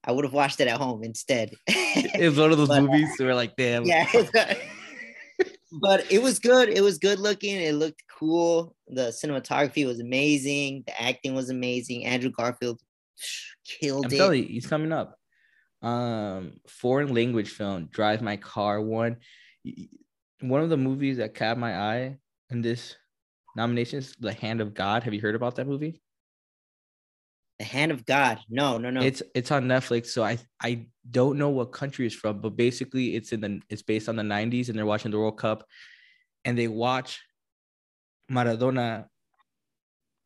[0.03, 1.55] I would have watched it at home instead.
[1.67, 4.07] it's one of those But, uh, movies where like damn yeah.
[5.71, 6.69] But it was good.
[6.69, 7.55] It was good looking.
[7.55, 8.75] It looked cool.
[8.87, 10.83] The cinematography was amazing.
[10.87, 12.05] The acting was amazing.
[12.05, 12.79] Andrew Garfield
[13.65, 14.17] killed i'm it.
[14.17, 15.17] telling you he's coming up
[15.81, 19.17] um foreign language film drive my car one
[20.41, 22.17] one of the movies that caught my eye
[22.49, 22.95] in this
[23.55, 26.01] nomination is the hand of god have you heard about that movie
[27.59, 28.39] The Hand of God.
[28.49, 29.01] No, no, no.
[29.01, 33.15] It's it's on Netflix, so I I don't know what country it's from, but basically
[33.15, 35.65] it's in the it's based on the 90s and they're watching the World Cup
[36.45, 37.21] and they watch
[38.31, 39.07] Maradona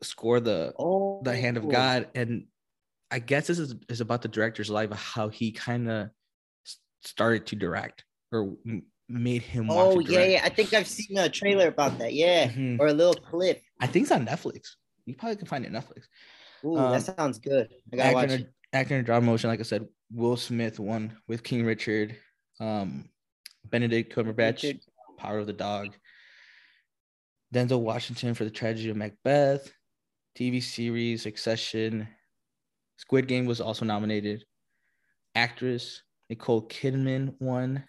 [0.03, 2.45] score the oh, the hand of God and
[3.09, 6.09] I guess this is, is about the director's life of how he kind of
[7.03, 8.55] started to direct or
[9.07, 10.41] made him Oh yeah, yeah.
[10.43, 12.13] I think I've seen a trailer about that.
[12.13, 12.79] Yeah, Mhm.
[12.79, 13.61] or a little clip.
[13.79, 14.75] I think it's on Netflix.
[15.05, 16.03] You probably can find it on Netflix.
[16.65, 17.69] Ooh, Um, that sounds good.
[17.91, 18.39] I gotta watch actor, it.
[18.41, 21.65] in a, actor in a drama motion, like I said, Will Smith won with King
[21.65, 22.15] Richard,
[22.59, 23.09] um,
[23.65, 24.79] Benedict Cumberbatch, Richard.
[25.17, 25.89] Power of the Dog,
[27.53, 29.71] Denzel Washington for the tragedy of Macbeth,
[30.37, 32.07] TV series Succession,
[32.97, 34.45] Squid Game was also nominated.
[35.35, 37.83] Actress Nicole Kidman won.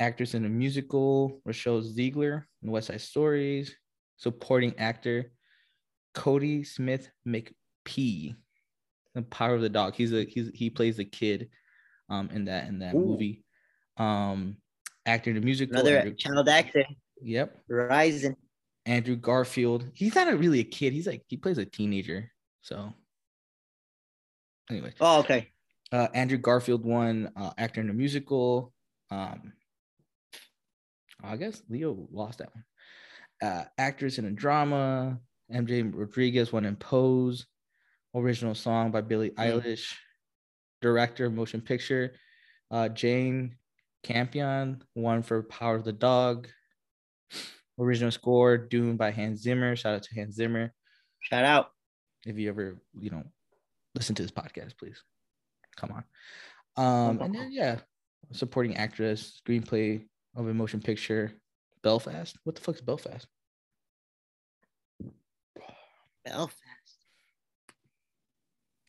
[0.00, 3.74] Actress in a musical Rochelle Zegler in West Side Stories.
[4.18, 5.32] Supporting actor
[6.14, 8.34] Cody Smith McPhee,
[9.14, 9.94] the Power of the Dog.
[9.94, 11.48] He's a he's he plays the kid,
[12.10, 13.04] um, in that in that Ooh.
[13.06, 13.44] movie.
[13.96, 14.56] Um,
[15.06, 15.74] actor in a musical.
[15.76, 16.84] Another Andrew- child actor
[17.22, 17.58] Yep.
[17.68, 18.36] rising.
[18.86, 19.90] Andrew Garfield.
[19.94, 20.92] He's not a, really a kid.
[20.92, 22.30] He's like he plays a teenager.
[22.62, 22.92] So
[24.70, 25.48] anyway, Oh, okay.
[25.92, 28.72] uh, Andrew Garfield won uh, actor in a musical.
[29.10, 29.52] Um,
[31.22, 32.64] I guess Leo lost that one.
[33.42, 35.18] Uh, actress in a drama.
[35.52, 37.46] MJ Rodriguez won in Pose.
[38.14, 39.62] Original song by Billie Mm.
[39.62, 39.94] Eilish.
[40.80, 42.14] Director motion picture.
[42.70, 43.56] Uh, Jane
[44.02, 46.48] Campion won for Power of the Dog.
[47.78, 49.76] Original score Dune by Hans Zimmer.
[49.76, 50.72] Shout out to Hans Zimmer.
[51.20, 51.70] Shout out.
[52.26, 53.22] If you ever you know
[53.94, 55.02] listen to this podcast, please
[55.76, 56.04] come on.
[56.76, 57.78] Um, and then yeah,
[58.32, 60.04] supporting actress, screenplay
[60.36, 61.32] of a motion picture,
[61.88, 62.36] Belfast.
[62.44, 63.26] What the fuck is Belfast?
[66.22, 66.54] Belfast.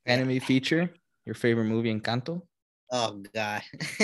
[0.05, 0.89] Anime feature,
[1.25, 2.41] your favorite movie, Encanto.
[2.91, 3.61] Oh God.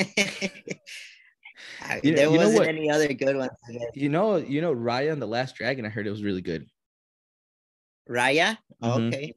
[1.81, 2.67] I- You know- there you wasn't what?
[2.69, 3.51] any other good ones.
[3.95, 5.85] You know, you know, Raya and the Last Dragon.
[5.85, 6.65] I heard it was really good.
[8.09, 8.57] Raya.
[8.81, 9.07] Mhm.
[9.13, 9.33] Okay.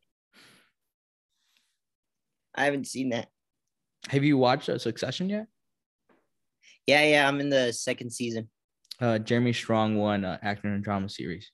[2.54, 3.28] I haven't seen that.
[4.08, 5.46] Have you watched uh, Succession yet?
[6.86, 7.26] Yeah, yeah.
[7.26, 8.50] I'm in the second season.
[9.00, 11.50] Uh, Jeremy Strong won uh, actor in a drama series,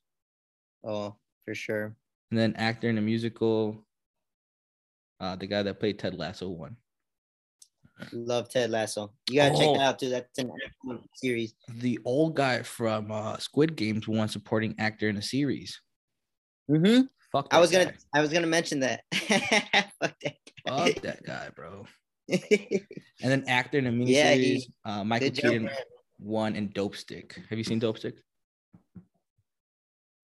[0.83, 1.95] Oh, for sure.
[2.31, 3.85] and then actor in a musical.
[5.19, 6.75] Uh, the guy that played Ted Lasso won.
[8.11, 9.13] Love Ted Lasso.
[9.29, 9.75] You gotta check Oh.
[9.75, 10.09] it out too.
[10.09, 11.53] That's an excellent series.
[11.69, 15.79] The old guy from uh, Squid Games won supporting actor in a series.
[16.69, 17.03] Mm-hmm.
[17.31, 17.47] Fuck.
[17.53, 17.97] I was that gonna.
[18.13, 19.01] I was gonna mention that.
[19.13, 20.35] Fuck that.
[20.67, 20.91] guy.
[20.93, 21.85] Fuck that guy, bro.
[23.21, 25.29] And then actor in a miniseries, Yeah, he- uh, Michael.
[25.29, 25.69] Keaton.
[26.25, 27.33] Won in Dopesick.
[27.49, 28.15] Have you seen Dopesick?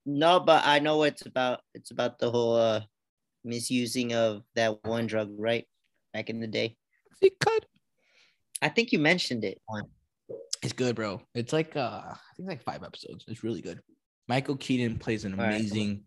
[0.04, 1.62] No, but I know it's about.
[1.76, 2.82] It's about the whole uh
[3.44, 5.68] misusing of that one drug, right?
[6.12, 6.76] Back in the day.
[7.20, 7.66] He cut.
[8.64, 9.62] I think you mentioned it.
[10.64, 11.22] It's good, bro.
[11.36, 13.26] It's like uh, I think like five episodes.
[13.28, 13.80] It's really good.
[14.28, 15.56] Michael Keaton plays an All right.
[15.56, 16.04] amazing.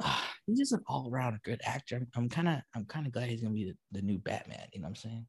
[0.00, 1.96] Ah, he's just an all around good actor.
[1.96, 4.66] I'm- I'm kind of I'm kind of glad he's gonna be the, the new Batman.
[4.72, 5.26] You know what I'm saying?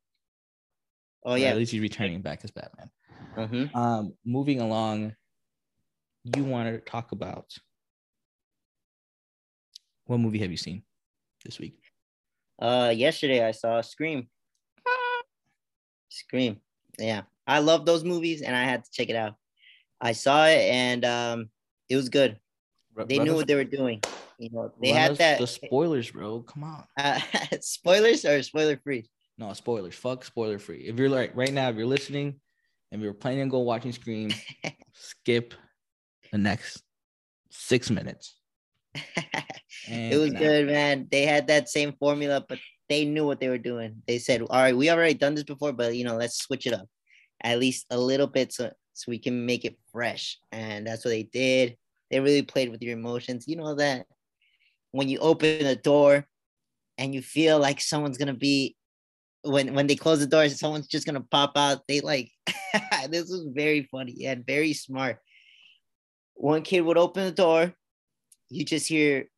[1.28, 1.50] Oh yeah.
[1.50, 2.90] At least he's returning back as Batman.
[3.36, 3.76] Mhm.
[3.76, 5.14] Um, moving along,
[6.24, 7.54] you want to talk about
[10.06, 10.84] what movie have you seen
[11.44, 11.78] this week?
[12.58, 14.30] Uh, yesterday I saw Scream.
[16.08, 16.62] Scream.
[16.98, 19.36] Yeah, I love those movies, and I had to check it out.
[20.00, 21.50] I saw it, and um,
[21.90, 22.40] it was good.
[23.06, 24.02] They knew what they were doing.
[24.40, 25.40] You know, they had that.
[25.40, 26.42] The spoilers, bro.
[26.44, 26.86] Come on.
[26.98, 27.20] Uh,
[27.62, 29.10] spoilers or spoiler free?
[29.38, 29.96] No spoilers.
[29.96, 30.86] Fuck spoiler free.
[30.88, 32.40] If you're like right now, if you're listening
[32.92, 34.32] and you're planning on go watching Scream,
[34.94, 35.54] skip
[36.32, 36.84] the next
[37.50, 38.36] six minutes.
[39.90, 41.08] It was good, man.
[41.10, 44.02] They had that same formula, but they knew what they were doing.
[44.06, 46.74] They said, "All right, we already done this before, but you know, let's switch it
[46.74, 46.88] up
[47.42, 51.12] at least a little bit, so so we can make it fresh." And that's what
[51.12, 51.78] they did.
[52.12, 53.48] They really played with your emotions.
[53.48, 54.08] You know that
[54.92, 56.26] when you open a door
[56.98, 58.76] and you feel like someone's gonna be
[59.48, 61.82] when when they close the door, someone's just gonna pop out.
[61.88, 62.32] They like
[63.10, 65.20] this was very funny and very smart.
[66.36, 67.74] One kid would open the door,
[68.50, 69.30] you just hear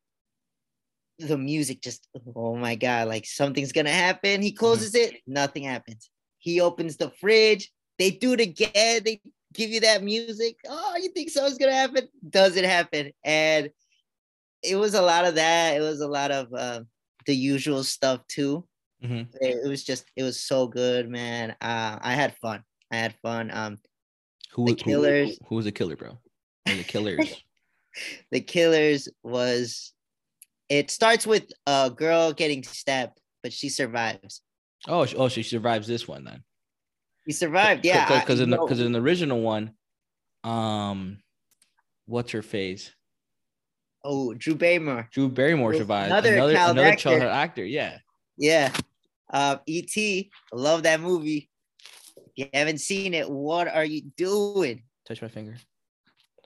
[1.18, 4.42] the music just oh my god like something's gonna happen.
[4.42, 6.10] He closes it nothing happens.
[6.38, 9.20] He opens the fridge they do it again they
[9.52, 12.08] give you that music oh you think something's gonna happen?
[12.28, 13.12] Doesn't happen.
[13.24, 13.70] And
[14.62, 15.76] it was a lot of that.
[15.76, 16.82] It was a lot of uh,
[17.26, 18.64] the usual stuff too
[19.02, 19.28] Mhm.
[19.40, 23.14] it, it was just it was so good man uh, i had fun i had
[23.22, 23.78] fun um
[24.52, 25.38] Who, The killers.
[25.46, 26.18] Who, was the killer, bro?
[26.66, 27.42] The killers.
[28.30, 29.92] the killers was
[30.68, 34.42] it starts with a girl getting stabbed but she survives
[34.88, 36.42] oh, she, oh, she survives this one then.
[37.26, 38.20] She survived, yeah.
[38.20, 39.72] Because in the because in the original one,
[40.44, 41.18] um,
[42.06, 42.94] what's her face?
[44.04, 46.06] oh, Drew Barrymore, Drew Barrymore survived.
[46.06, 47.02] another Another another actor.
[47.02, 47.64] childhood actor.
[47.64, 47.98] Yeah.
[48.36, 48.72] yeah.
[49.32, 50.30] Uh, E.T.
[50.52, 51.48] Love that movie.
[52.16, 54.82] If you haven't seen it, what are you doing?
[55.06, 55.56] Touch my finger.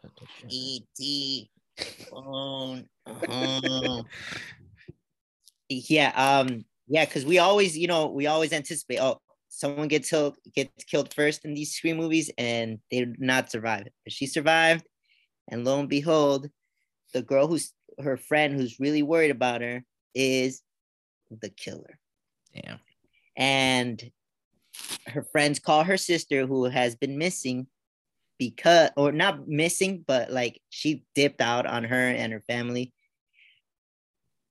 [0.01, 0.55] Touch- touch my finger.
[0.55, 1.51] E.T.
[2.11, 2.89] phone.
[3.07, 4.03] Uh-huh.
[5.69, 10.37] yeah, um, yeah, because we always, you know, we always anticipate, oh, someone gets killed,
[10.55, 13.87] gets killed first in these screen movies, and they did not survive.
[14.05, 14.87] But she survived,
[15.51, 16.49] and lo and behold,
[17.13, 20.63] the girl who's her friend who's really worried about her is
[21.31, 21.99] the killer.
[22.55, 22.79] Damn.
[23.37, 24.11] And
[25.07, 27.67] her friends call her sister who has been missing
[28.39, 32.93] because or not missing, but like she dipped out on her and her family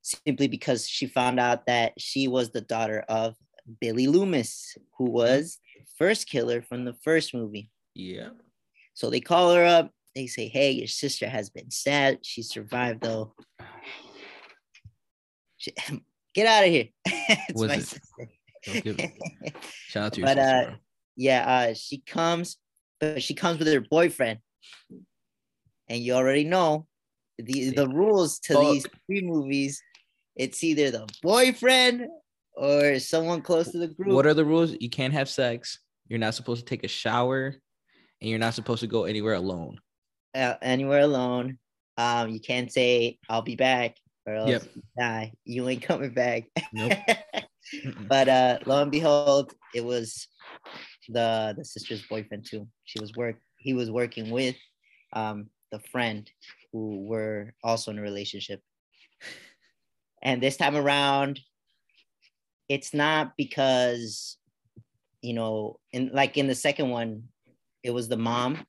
[0.02, 3.36] simply because she found out that she was the daughter of
[3.80, 5.13] Billy Loomis, who mm-hmm.
[5.13, 5.60] was
[5.98, 7.70] first killer from the first movie.
[7.96, 8.30] Yeah.
[8.94, 9.92] So they call her up.
[10.16, 12.20] They say, "Hey, your sister has been sad.
[12.24, 13.34] She survived though.
[15.58, 15.74] She-
[16.36, 16.89] get out of here."
[17.56, 18.00] Was it- sister.
[18.66, 19.12] Don't give it-
[19.90, 20.76] Shout out to your But, sister, uh,
[21.16, 22.58] yeah, uh, she comes,
[23.00, 24.40] but she comes with her boyfriend,
[25.90, 26.88] and you already know
[27.38, 29.82] the the rules to these three movies.
[30.36, 32.08] It's either the boyfriend
[32.56, 34.14] or someone close to the group.
[34.16, 34.76] What are the rules?
[34.80, 35.80] You can't have sex.
[36.08, 37.56] You're not supposed to take a shower,
[38.22, 39.80] and you're not supposed to go anywhere alone.
[40.36, 41.58] uh, anywhere alone.
[41.98, 44.64] Um, you can't say I'll be back or else Yep.
[44.76, 45.34] you die.
[45.46, 46.44] You ain't coming back.
[46.72, 46.92] Nope.
[48.08, 50.28] But uh, lo and behold, it was
[51.10, 52.68] the the sister's boyfriend too.
[52.86, 53.38] She was work.
[53.58, 54.56] He was working with
[55.14, 56.30] um the friend
[56.72, 58.62] who were also in a relationship.
[60.22, 61.40] And this time around,
[62.70, 64.38] it's not because
[65.22, 67.24] you know, in like in the second one,
[67.82, 68.66] it was the mom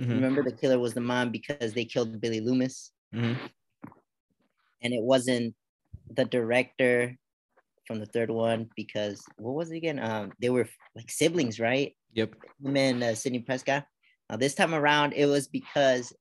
[0.00, 3.36] Mhm, Remember, the killer was the mom because they killed Billy Loomis, mhm.
[4.82, 5.54] And it wasn't
[6.10, 7.16] the director
[7.86, 9.98] from the third one because what was it again?
[9.98, 11.94] Um, they were like siblings, right?
[12.14, 12.34] Yep.
[12.62, 13.86] Him and uh, Sidney Prescott.
[14.28, 16.12] Now this time around, it was because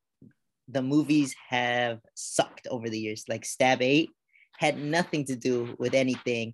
[0.67, 3.25] the movies have sucked over the years.
[3.27, 4.09] Like Stab Eight
[4.57, 6.53] had nothing to do with anything,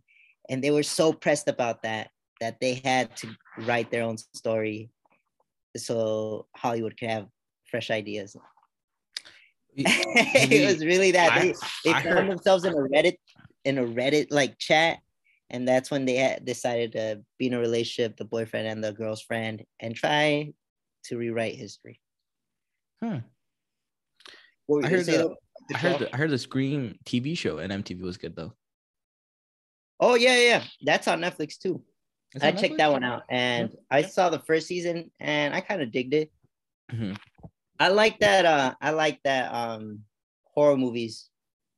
[0.50, 3.28] and they were so pressed about that that they had to
[3.60, 4.90] write their own story
[5.78, 7.28] so Hollywood could have
[7.70, 8.36] fresh ideas.
[9.78, 11.54] it was really that I- they,
[11.86, 13.18] they I found heard- themselves in a Reddit
[13.64, 15.00] in a Reddit like chat,
[15.50, 18.92] and that's when they had decided to be in a relationship, the boyfriend and the
[18.92, 20.54] girl's friend, and try
[21.06, 22.00] to rewrite history.
[23.04, 23.18] Hmm.
[24.84, 25.36] I heard the-?
[25.74, 28.54] I heard the, I heard the Scream TV show and MTV was good though.
[30.00, 30.64] Oh yeah, yeah, yeah.
[30.82, 31.84] that's on Netflix too.
[32.34, 32.78] It's I checked Netflix?
[32.78, 36.32] that one out, and I saw the first season, and I kind of digged it.
[36.92, 37.18] Mhm.
[37.82, 38.46] I like that.
[38.46, 39.52] Uh, I like that.
[39.54, 40.04] Um,
[40.46, 41.30] horror movies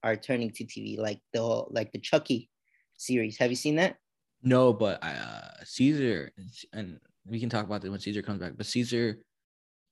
[0.04, 2.50] are turning to TV, like the whole- like the Chucky
[2.98, 3.38] series.
[3.38, 3.98] Have you seen that?
[4.42, 6.32] No, but uh, Caesar,
[6.74, 8.58] and we can talk about it when Caesar comes back.
[8.58, 9.24] But Caesar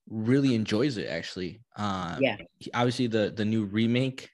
[0.10, 1.62] really enjoys it actually.
[1.78, 2.38] Um, Yeah.
[2.74, 4.30] obviously the the new remake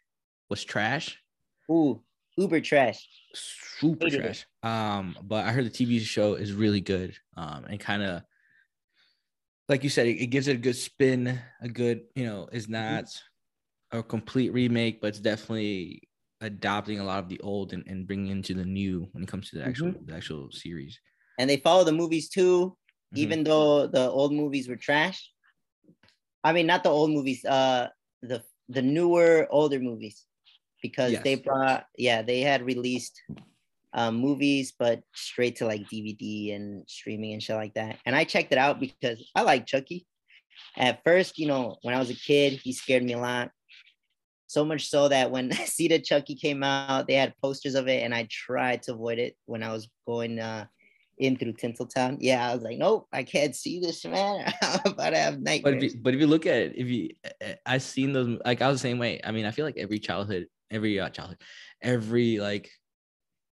[0.49, 1.21] was trash,
[1.69, 2.01] Ooh,
[2.37, 3.07] uber trash.
[3.35, 4.23] super Hated it.
[4.23, 4.45] trash.
[4.63, 7.15] Um, but I heard the TV show is really good.
[7.35, 8.23] Um, and kind of
[9.69, 11.39] like you said, it, it gives it a good spin.
[11.61, 13.05] A good, you know, is not
[13.91, 16.03] a complete remake, but it's definitely
[16.41, 19.49] adopting a lot of the old and, and bringing into the new when it comes
[19.49, 20.99] to the actual the actual series.
[21.39, 22.77] And they follow the movies too,
[23.13, 23.17] Mhm.
[23.17, 25.31] even though the old movies were trash.
[26.43, 27.43] I mean, not the old movies.
[27.43, 27.89] Uh,
[28.21, 30.25] the the newer, older movies,
[30.81, 33.21] because they brought yeah they had released
[33.97, 37.97] um, movies, but straight to like DVD and streaming and shit like that.
[38.05, 40.05] And I checked it out because I like Chucky.
[40.77, 43.49] At first, you know, when I was a kid, he scared me a lot.
[44.45, 48.03] So much so that when Seed of Chucky came out, they had posters of it,
[48.03, 50.65] and I tried to avoid it when I was going uh,
[51.17, 52.17] in through Tinseltown.
[52.19, 54.53] Yeah, I was like, nope, I can't see this, man.
[54.61, 55.83] I'm about to have But nightmares.
[55.83, 57.09] if you, but if you look at it, if you,
[57.65, 58.39] I've seen those.
[58.45, 59.19] Like I was the same way.
[59.23, 61.41] I mean, I feel like every childhood, every uh, childhood,
[61.81, 62.69] every like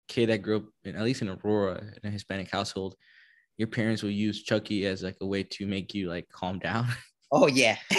[0.08, 2.96] kid that grew up in at least in Aurora in a Hispanic household,
[3.58, 6.88] your parents will use Chucky as like a way to make you like calm down.
[7.32, 7.78] oh yeah,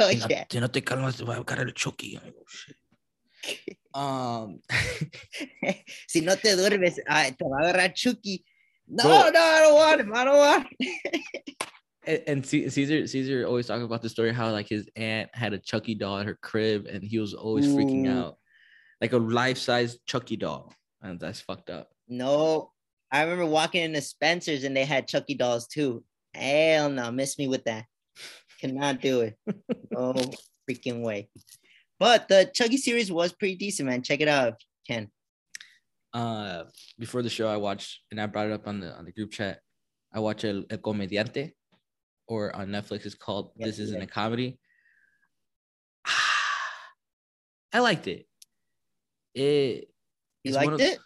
[0.00, 0.44] oh yeah.
[0.50, 2.16] Si no te calmas, te va a cara de Chucky.
[2.16, 2.34] I'm like,
[3.94, 4.00] oh.
[4.00, 4.60] Um,
[6.08, 8.44] si no te duermes, ay, te va a agarrar Chucky.
[8.86, 9.30] No, Bro.
[9.30, 10.12] no, I don't want him.
[10.14, 10.66] I don't want.
[10.78, 11.22] him.
[12.06, 15.58] and, and Caesar Caesar always talking about the story how like his aunt had a
[15.58, 18.36] Chucky doll at her crib and he was always freaking out,
[19.00, 20.72] like a life size Chucky doll,
[21.02, 21.90] and that's fucked up.
[22.08, 22.72] No,
[23.10, 26.04] I remember walking into Spencer's and they had Chucky dolls too.
[26.34, 27.84] Hell no, miss me with that.
[28.60, 29.36] Cannot do it.
[29.90, 30.14] No
[30.68, 31.30] freaking way.
[31.98, 34.02] But the Chucky series was pretty decent, man.
[34.02, 34.54] Check it out,
[34.86, 35.10] Ken.
[36.12, 36.64] uh
[36.98, 39.30] before the show I watched and I brought it up on the on the group
[39.30, 39.60] chat.
[40.12, 41.52] I watched El, El Comediante,
[42.26, 44.58] or on Netflix it's called This Isn't a Comedy.
[47.72, 48.26] I liked it.
[49.34, 49.88] It
[50.44, 50.98] You it's one liked of- it?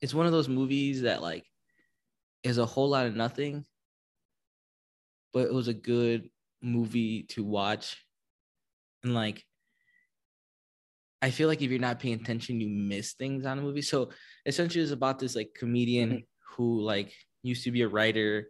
[0.00, 1.44] it's one of those movies that like
[2.42, 3.64] is a whole lot of nothing,
[5.32, 6.30] but it was a good
[6.62, 8.04] movie to watch.
[9.04, 9.44] And like
[11.22, 13.82] I feel like if you're not paying attention, you miss things on a movie.
[13.82, 14.10] So
[14.46, 16.26] essentially it's about this like comedian Mhm.
[16.56, 17.12] who like
[17.42, 18.48] used to be a writer,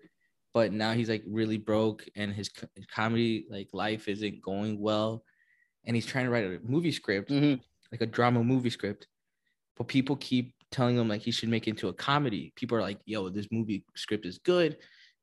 [0.55, 5.25] but now he's like really broke and his co- comedy like life isn't going well.
[5.85, 7.61] And he's trying to write a movie script Mhm.
[7.91, 9.09] like a drama movie script,
[9.77, 12.53] but people keep telling him like he should make it into a comedy.
[12.57, 14.77] People are like, "Yo, this movie script is good,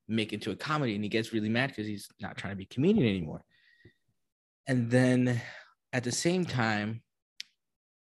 [0.07, 2.57] make it into a comedy," and he gets really mad because he's not trying to
[2.57, 3.43] be a comedian anymore.
[4.67, 5.41] And then
[5.93, 7.01] at the same time,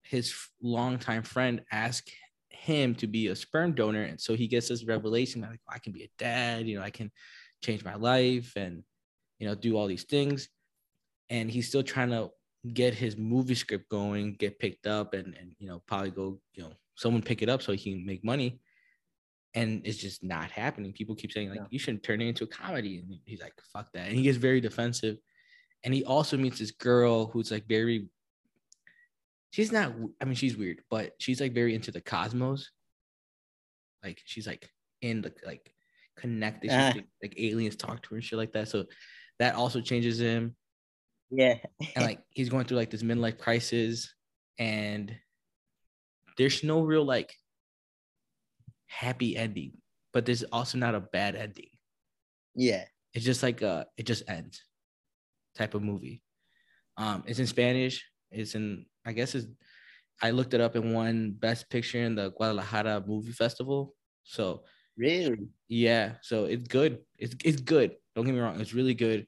[0.04, 2.12] his longtime friend asked
[2.50, 5.74] him to be a sperm donor, and so he gets this revelation that like oh,
[5.74, 7.12] I can be a dad, you know, I can
[7.64, 8.84] change my life and
[9.40, 10.50] you know do all these things,
[11.30, 12.30] and he's still trying to
[12.74, 16.64] get his movie script going, get picked up, and and you know probably go you
[16.64, 18.60] know someone pick it up so he can make money.
[19.54, 20.94] And it's just not happening.
[20.94, 21.68] People keep saying like No.
[21.70, 24.38] you should turn it into a comedy, and he's like fuck that, and he gets
[24.38, 25.18] very defensive.
[25.84, 28.10] And he also meets this girl who's like very.
[29.52, 29.94] She's not.
[30.22, 32.72] I mean, she's weird, but she's like very into the cosmos.
[34.04, 34.70] Like she's like
[35.02, 35.72] in the like
[36.18, 36.70] connected.
[36.74, 36.94] Ah.
[37.24, 38.68] like aliens talk to her and shit like that.
[38.68, 38.86] So
[39.40, 40.56] that also changes him
[41.30, 41.56] Yeah.
[41.96, 44.14] and like he's going through like this midlife crisis
[44.60, 45.16] and
[46.38, 47.34] there's no real like
[48.88, 49.74] happy ending
[50.14, 51.70] but there's also not a bad ending
[52.56, 52.86] Yeah.
[53.14, 54.62] it's just like uh it just ends
[55.56, 56.24] type of movie
[56.98, 59.48] um it's in spanish it's in i guess it's
[60.22, 64.64] i looked it up and won best picture in the guadalajara movie festival so
[64.98, 65.50] Really?
[65.70, 67.00] yeah, so it's good.
[67.18, 67.98] It's it's good.
[68.16, 69.28] Don't get me wrong, it's really good,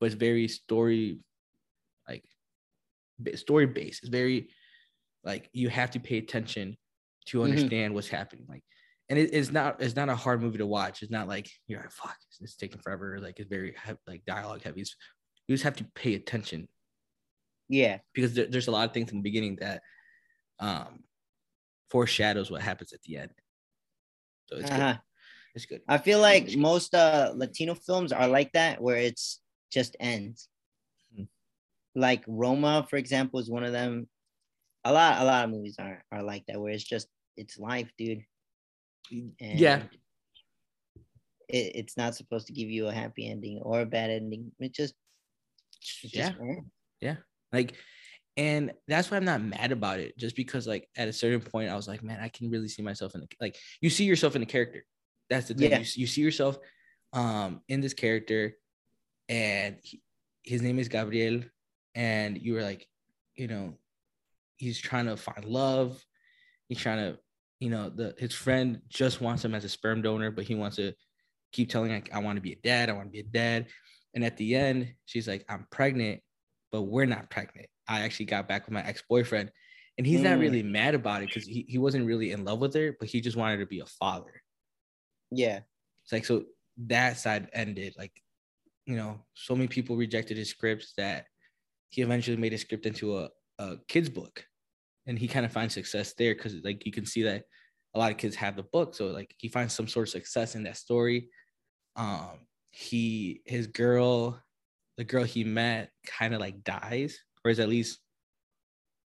[0.00, 1.20] but it's very story,
[2.08, 2.24] like
[3.36, 4.00] story based.
[4.02, 4.48] It's very
[5.24, 6.76] like you have to pay attention
[7.26, 7.44] to Mhm.
[7.44, 8.46] understand what's happening.
[8.48, 8.62] Like,
[9.08, 11.02] and it, it's not it's not a hard movie to watch.
[11.02, 13.18] It's not like you're like fuck, it's, it's taking forever.
[13.20, 13.74] Like it's very
[14.06, 14.80] like dialogue heavy.
[14.82, 14.96] It's,
[15.46, 16.68] you just have to pay attention
[17.68, 17.98] Yeah.
[18.14, 19.82] because there, there's a lot of things in the beginning that
[20.60, 21.04] um
[21.90, 23.30] foreshadows what happens at the end.
[24.48, 24.80] So it's good.
[24.80, 24.96] Uh-huh.
[25.54, 25.80] It's good.
[25.88, 29.40] I feel like most uh Latino films are like that, where it's
[29.70, 30.48] just ends.
[31.94, 34.08] Like Roma, for example, is one of them.
[34.84, 37.90] A lot, a lot of movies are are like that, where it's just it's life,
[37.98, 38.24] dude.
[39.40, 39.82] Yeah.
[41.48, 44.52] it, it's not supposed to give you a happy ending or a bad ending.
[44.60, 44.94] It just,
[46.02, 46.30] it Yeah.
[46.30, 46.40] just.
[47.00, 47.16] Yeah.
[47.52, 47.74] Like,
[48.36, 50.16] and that's why I'm not mad about it.
[50.16, 52.82] Just because, like, at a certain point, I was like, man, I can really see
[52.82, 53.56] myself in the like.
[53.80, 54.84] You see yourself in the character.
[55.30, 55.70] That's the thing.
[55.70, 55.78] Yeah.
[55.78, 56.58] You, you see yourself,
[57.12, 58.56] um, in this character,
[59.28, 60.00] and he,
[60.44, 61.42] his name is Gabriel,
[61.98, 62.86] and you were like,
[63.34, 63.74] you know,
[64.56, 66.00] he's trying to find love.
[66.68, 67.18] He's trying to,
[67.58, 70.76] you know, the his friend just wants him as a sperm donor, but he wants
[70.76, 70.92] to
[71.50, 72.88] keep telling like, I want to be a dad.
[72.88, 73.66] I want to be a dad.
[74.14, 76.20] And at the end, she's like, I'm pregnant,
[76.70, 77.66] but we're not pregnant.
[77.88, 79.50] I actually got back with my ex-boyfriend.
[79.96, 80.40] And he's not Mm.
[80.40, 83.20] really mad about it because he, he wasn't really in love with her, but he
[83.20, 84.40] just wanted to be a father.
[85.32, 85.60] Yeah.
[86.04, 86.44] It's like so
[86.86, 87.94] that side ended.
[87.98, 88.12] Like,
[88.86, 91.26] you know, so many people rejected his scripts that
[91.90, 93.28] he eventually made his script into a,
[93.58, 94.44] a kid's book.
[95.06, 97.44] And he kind of finds success there because like you can see that
[97.94, 98.94] a lot of kids have the book.
[98.94, 101.28] So like he finds some sort of success in that story.
[101.96, 104.42] Um, he his girl,
[104.98, 108.00] the girl he met kind of like dies, or is at least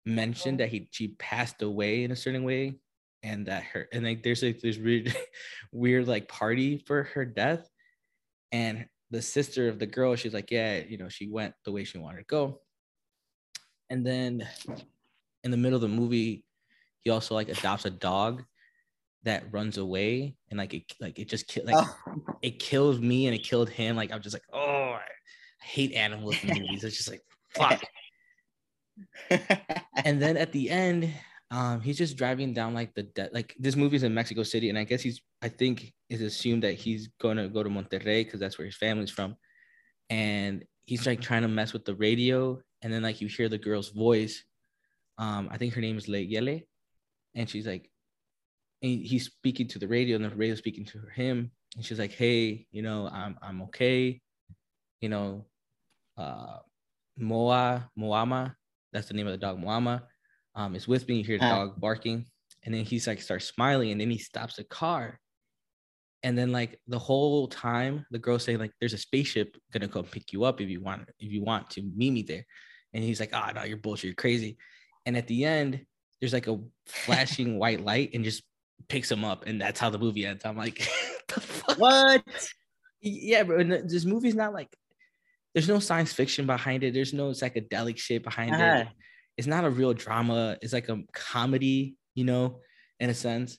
[0.05, 2.75] mentioned that he she passed away in a certain way
[3.23, 5.15] and that her and like there's like this weird
[5.73, 7.69] weird like party for her death
[8.51, 11.85] and the sister of the girl she's like yeah you know she went the way
[11.85, 12.61] she wanted to go
[13.91, 14.47] and then
[15.45, 16.45] in the middle of the movie
[17.01, 18.43] he also like adopts a dog
[19.25, 21.97] that runs away and like it like it just like Oh.
[22.43, 23.97] it kills me and it killed him.
[23.97, 25.03] Like i'm just like oh i
[25.63, 26.83] hate animals in movies.
[26.85, 27.23] It's just like
[27.55, 27.83] fuck.
[30.05, 31.11] And then at the end
[31.51, 34.79] um he's just driving down like the de- like this movie's in mexico city and
[34.79, 38.59] i guess he's i think it's assumed that he's gonna go to monterrey because that's
[38.59, 39.37] where his family's from.
[40.11, 43.59] And he's like trying to mess with the radio and then like you hear the
[43.59, 44.45] girl's voice.
[45.19, 46.63] Um i think her name is Yele,
[47.35, 47.91] and she's like
[48.83, 51.51] and he's speaking to the radio and the radio speaking to him.
[51.77, 54.21] And she's like hey you know i'm i'm okay.
[55.01, 55.47] You know
[56.19, 56.59] uh
[57.19, 58.55] moa moama
[58.93, 60.03] that's the name of the dog moama
[60.55, 61.19] um is with me.
[61.19, 62.27] You hear the dog barking.
[62.65, 65.19] And then he's like starts smiling and then he stops the car.
[66.23, 70.05] And then like the whole time the girl's saying like there's a spaceship gonna come
[70.05, 72.45] pick you up if you want if you want to meet me there
[72.95, 74.05] and he's like oh no you're bullshit.
[74.05, 74.57] You're crazy.
[75.07, 75.85] And at the end
[76.21, 78.43] there's like a flashing white light and just
[78.89, 80.45] picks him up and that's how the movie ends.
[80.45, 80.83] I'm like
[81.29, 81.79] fuck?
[81.79, 82.25] what?
[83.01, 84.69] yeah bro and this movie's not like
[85.55, 86.95] there's no science fiction behind it.
[86.95, 88.61] There's no psychedelic shit behind it.
[88.61, 88.85] Uh-huh.
[89.37, 90.57] it's not a real drama.
[90.63, 92.61] It's like a comedy you know
[93.01, 93.59] in a sense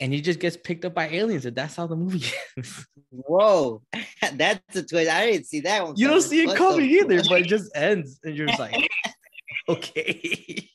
[0.00, 2.24] and he just gets picked up by aliens and that's how the movie
[2.56, 3.82] ends Whoa.
[4.34, 5.10] That's a twist.
[5.10, 5.94] I didn't see that one.
[5.96, 8.76] you don't see it coming either but it just ends and you're just like
[9.68, 10.68] okay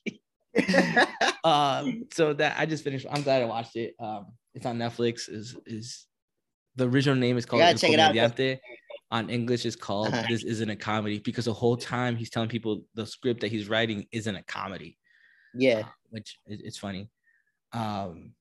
[1.44, 5.30] um so that i just finished i'm glad i watched it um it's on netflix
[5.30, 6.06] is is
[6.76, 8.60] the original name is called gotta check it out, Comediante.
[9.12, 10.24] on english is called Uh-huh.
[10.30, 13.68] this isn't a comedy because the whole time he's telling people the script that he's
[13.70, 14.98] writing isn't a comedy
[15.56, 15.84] yeah.
[16.12, 17.10] which is it's funny
[17.74, 18.32] um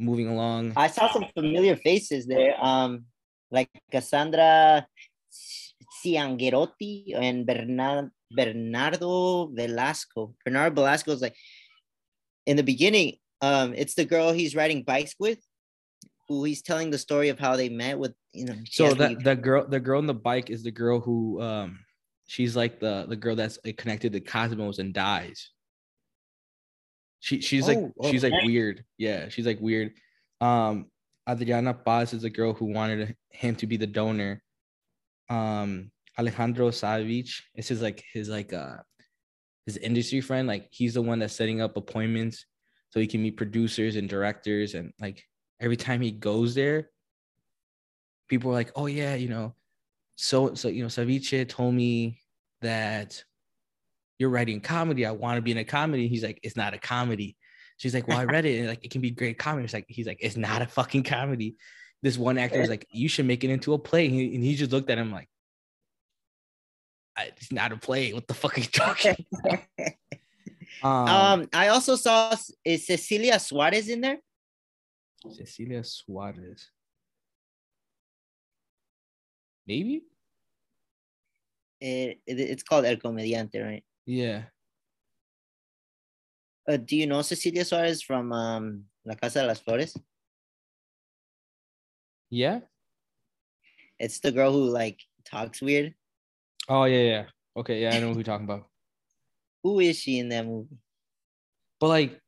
[0.00, 2.56] moving along I saw some familiar faces there.
[2.60, 3.04] Um,
[3.50, 4.86] like Cassandra
[6.02, 10.34] Ciangherotti and Bernard, Bernardo Velasco.
[10.44, 11.36] Bernardo Velasco is like
[12.46, 13.16] in the beginning.
[13.42, 15.38] Um, it's the girl he's riding bikes with,
[16.28, 18.14] who he's telling the story of how they met with.
[18.32, 21.40] You know, so that the girl the girl on the bike is the girl who
[21.40, 21.80] um
[22.26, 25.50] she's like the the girl that's connected to cosmos and dies
[27.20, 28.46] she she's like Oh, oh, she's like okay.
[28.46, 28.84] weird.
[28.98, 29.92] Yeah she's like weird.
[30.40, 30.90] Um
[31.28, 34.42] adriana paz is the girl who wanted him to be the donor.
[35.28, 38.76] Um alejandro savich this is like his like uh
[39.66, 40.48] his industry friend.
[40.48, 42.46] Like he's the one that's setting up appointments
[42.88, 44.74] so he can meet producers and directors.
[44.74, 45.22] And like
[45.60, 46.90] every time he goes there
[48.30, 49.54] people are like, oh yeah, you know,
[50.16, 52.20] so so you know, Saviche told me
[52.62, 53.22] that
[54.20, 55.06] you're writing comedy.
[55.06, 56.06] I want to be in a comedy.
[56.06, 57.36] He's like, it's not a comedy.
[57.78, 59.64] She's like, well, I read it and like it can be great comedy.
[59.64, 61.56] It's like he's like, it's not a fucking comedy.
[62.02, 64.06] This one actor is like, you should make it into a play.
[64.06, 65.28] And he, just looked at him like,
[67.38, 68.12] it's not a play.
[68.12, 69.16] What the fuck are you talking?
[69.42, 69.60] about?"
[70.82, 71.08] um,
[71.42, 74.18] um, I also saw is Cecilia Suarez in there.
[75.32, 76.68] Cecilia Suarez.
[79.66, 80.02] Maybe.
[81.80, 83.84] It, it- it's called El Comediante, right?
[84.10, 84.42] Yeah.
[86.66, 89.96] Uh, do you know Cecilia Suarez from um, La Casa de las Flores?
[92.28, 92.60] Yeah.
[94.00, 95.94] It's the girl who like talks weird.
[96.68, 97.24] Oh yeah, yeah.
[97.56, 98.66] Okay, yeah, I know who you're talking about.
[99.62, 100.78] Who is she in that movie?
[101.78, 102.20] But like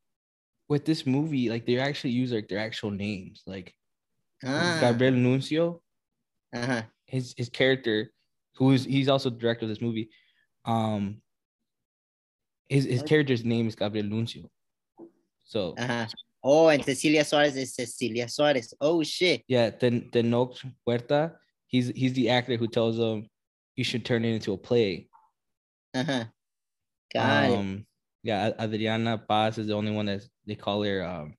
[0.68, 3.42] with this movie, like they actually use like their actual names.
[3.46, 3.74] Like
[4.44, 5.82] Ah, Gabriel Nuncio
[6.52, 6.82] Uh-huh.
[7.06, 8.12] his his character,
[8.56, 10.10] who is he's also the director of this movie,
[10.66, 11.22] um,
[12.72, 14.50] his his character's name is Gabriel Nuncio.
[15.44, 16.06] So Uh-huh.
[16.44, 18.74] Oh, and Cecilia Suarez is Cecilia Suarez.
[18.80, 19.42] Oh shit.
[19.46, 23.28] yeah, then then Nox Huerta, he's he's the actor who tells him
[23.76, 25.08] you should turn it into a play.
[25.94, 26.24] Uh-huh.
[27.14, 27.58] Got it.
[27.58, 27.86] um,
[28.22, 31.34] yeah, Adriana Paz is the only one that they call her, um,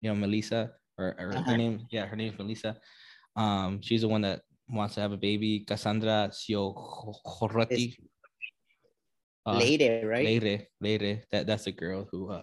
[0.00, 1.50] you know, Melissa or, or Uh-huh.
[1.52, 1.86] her name.
[1.90, 2.76] Yeah, her name is Melissa.
[3.36, 5.60] Um, she's the one that wants to have a baby.
[5.68, 7.94] Cassandra Ciangherotti.
[9.46, 10.24] Uh, Later, right?
[10.24, 11.22] Leire, Leire.
[11.30, 12.42] That that's the girl who uh,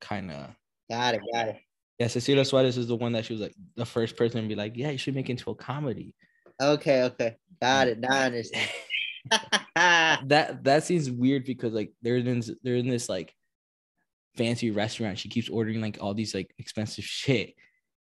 [0.00, 0.50] kind of.
[0.90, 1.56] Got it, got it.
[1.98, 4.54] Yeah, Cecilia Suarez is the one that she was like the first person to be
[4.54, 6.14] like, yeah, you should make it into a comedy.
[6.60, 7.36] Okay, okay.
[7.60, 8.00] Got it.
[8.00, 8.68] Now I understand.
[9.76, 13.34] That that seems weird because like they're in this, they're in this like
[14.36, 15.18] fancy restaurant.
[15.18, 17.54] She keeps ordering like all these like expensive shit,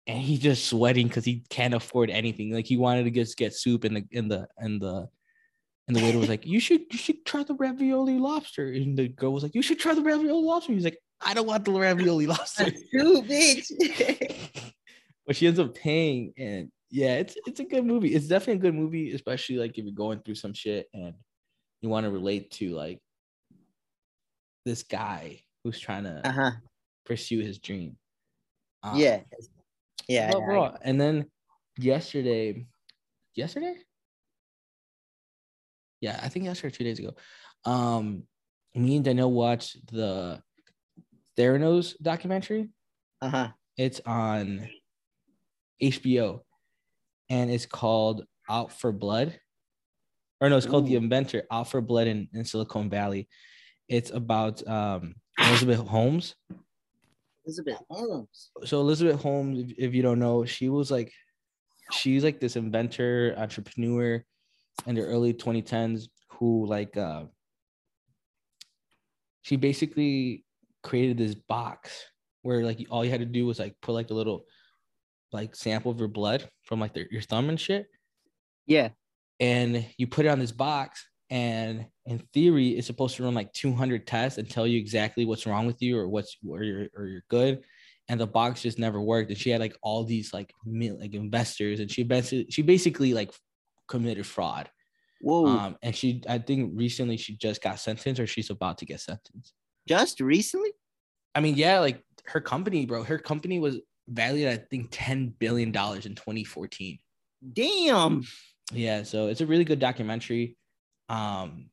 [0.07, 2.53] and he's just sweating because he can't afford anything.
[2.53, 5.09] Like he wanted to just get soup, in the in the in the
[5.89, 9.09] and the waiter was like, "You should you should try the ravioli lobster." And the
[9.09, 11.72] girl was like, "You should try the ravioli lobster." He's like, "I don't want the
[11.72, 13.70] ravioli lobster." True, bitch.
[15.26, 18.70] but she ends up paying and yeah it's it's a good movie it's definitely a
[18.70, 21.14] good movie especially like if you're going through some shit and
[21.82, 23.01] you want to relate to like
[24.64, 26.53] this guy who's trying to uh-huh.
[27.05, 27.97] pursue his dream
[28.82, 29.20] Um, Yeah.
[30.09, 30.30] Yeah.
[30.82, 31.26] and then
[31.76, 32.66] yesterday
[33.34, 33.74] yesterday
[36.07, 37.15] yeah i think yesterday or two days ago
[37.65, 38.23] um
[38.75, 40.41] me and danielle watched the
[41.37, 42.69] theranos documentary
[43.23, 43.49] uh-huh.
[43.77, 44.69] It's on
[45.83, 46.41] HBO
[47.29, 49.39] and it's called Out for Blood.
[50.41, 53.29] Or no, it's called The Inventor, Out for Blood in, in Silicon Valley.
[53.89, 56.35] It's about um, Elizabeth Holmes.
[57.47, 58.51] Elizabeth Holmes.
[58.65, 61.13] So Elizabeth Holmes, if, if you don't know, she was like,
[61.93, 64.25] she's like this inventor, entrepreneur
[64.87, 67.24] in the early 2010s who like uh,
[69.43, 70.45] she basically
[70.83, 72.05] created this box
[72.43, 74.45] where like all you had to do was like put like a little
[75.33, 77.87] like sample of your blood from like the, your thumb and shit.
[78.66, 78.91] Yeah.
[79.39, 83.53] and you put it on this box and in theory it's supposed to run like
[83.53, 87.07] 200 tests and tell you exactly what's wrong with you or what's or you're or
[87.07, 87.62] you're good.
[88.09, 89.31] And the box just never worked.
[89.31, 91.81] And she had like all these like like investors.
[91.81, 93.33] And she basically she basically like
[93.89, 94.70] committed fraud
[95.20, 95.47] Whoa.
[95.47, 99.01] um and she i think recently she just got sentenced or she's about to get
[99.01, 99.55] sentenced
[99.89, 100.70] Just recently?
[101.34, 103.78] i mean yeah like her company bro her company was
[104.09, 106.99] valued at, i think 10 billion dollars in 2014
[107.53, 108.24] Damn.
[108.72, 110.57] yeah so it's a really good documentary
[111.09, 111.70] um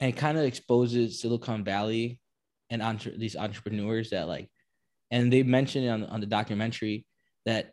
[0.00, 2.18] and it kind of exposes silicon valley
[2.70, 4.48] and entre- these entrepreneurs that like
[5.10, 7.06] and they mentioned on, on the documentary
[7.44, 7.72] that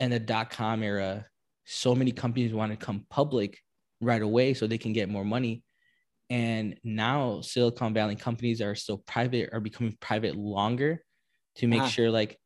[0.00, 1.26] in the dot-com era
[1.70, 3.58] so many companies want to come public
[4.00, 5.62] right away so they can get more money
[6.30, 11.02] and now silicon valley companies are still private are becoming private longer
[11.56, 11.88] to make Ah.
[11.88, 12.38] sure like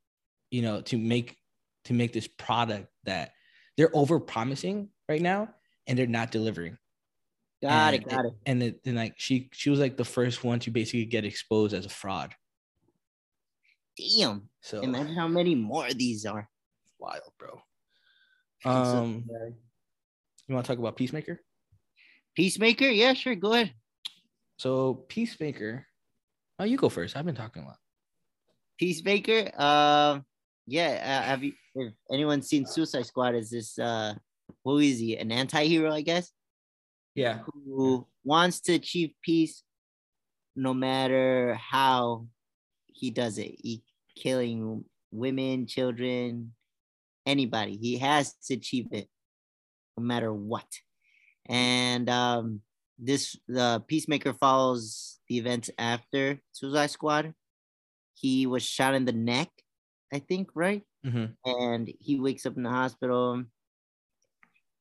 [0.51, 1.37] you know to make
[1.85, 3.31] to make this product that
[3.77, 5.49] they're over promising right now
[5.87, 6.77] and they're not delivering
[7.63, 8.09] Got and it.
[8.09, 8.33] Got it.
[8.47, 11.75] and it, and like she she was like the first one to basically get exposed
[11.75, 12.35] as a fraud
[13.97, 14.49] Damn.
[14.63, 16.49] so Imagine how many more of these are.
[16.99, 17.61] wild bro
[18.65, 19.47] um uh,
[20.49, 21.41] you want to talk about peacemaker
[22.35, 22.87] Peacemaker?
[22.87, 23.35] Yeah, sure.
[23.35, 23.73] Go ahead.
[24.57, 25.87] so peacemaker
[26.59, 27.79] oh you go first i've been talking a lot
[28.79, 29.53] Peacemaker.
[29.63, 30.25] Um,
[30.67, 30.99] yeah.
[30.99, 31.53] Uh, have you?
[31.77, 34.15] If anyone's seen Suicide Squad, is this uh,
[34.65, 35.17] who is he?
[35.17, 36.33] An anti-hero, I guess,
[37.15, 39.63] yeah who wants to achieve peace,
[40.57, 42.27] no matter how
[42.89, 43.55] he does it.
[43.63, 43.85] He
[44.17, 46.53] killing women, children,
[47.27, 47.77] anybody.
[47.77, 49.09] He has to achieve it,
[49.99, 50.67] no matter what.
[51.47, 52.63] And um,
[52.99, 57.35] this the Peacemaker follows the events after Suicide Squad.
[58.15, 59.51] He was shot in the neck,
[60.13, 60.85] I think, right?
[61.05, 61.37] Mhm.
[61.47, 63.45] And he wakes up in the hospital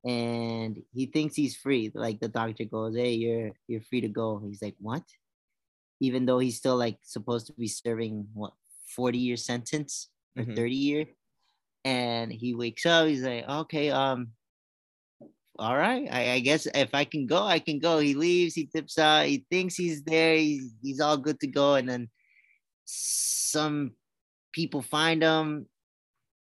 [0.04, 1.92] and he thinks he's free.
[1.94, 4.40] Like the doctor goes, Hey, you're you're free to go.
[4.40, 5.04] He's like, What?
[6.00, 8.54] Even though he's still like supposed to be serving what
[8.96, 10.56] 40 year sentence or Mhm.
[10.56, 11.06] 30 year.
[11.84, 14.30] And he wakes up, he's like, Okay, um,
[15.60, 16.08] all right.
[16.12, 18.00] I, I guess if I can go, I can go.
[18.00, 21.76] He leaves, he tips out, he thinks he's there, he's, he's all good to go.
[21.76, 22.10] And then
[22.86, 23.92] some
[24.54, 25.68] people find him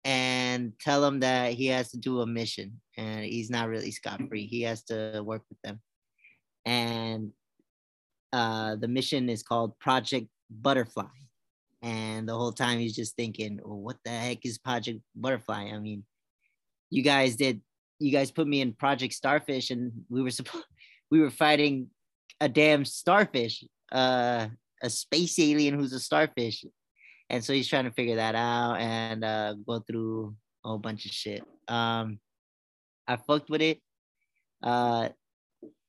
[0.05, 4.21] and tell him that he has to do a mission and he's not really scot
[4.29, 4.47] free.
[4.47, 5.81] He has to work with them.
[6.65, 7.33] And
[8.33, 11.05] uh, the mission is called Project Butterfly.
[11.83, 15.71] And the whole time he's just thinking, well, what the heck is Project Butterfly?
[15.75, 16.05] I mean,
[16.91, 17.61] you guys did
[17.99, 20.65] you guys put me in Project Starfish, and we were supposed
[21.11, 21.89] we were fighting
[22.41, 24.49] a damn starfish, uh,
[24.83, 26.65] a space alien who's a starfish,
[27.29, 31.07] and so he's trying to figure that out and uh, go through a whole bunch
[31.07, 31.43] of shit.
[31.69, 32.19] Um,
[33.09, 33.81] I fucked with it.
[34.63, 35.09] Uh,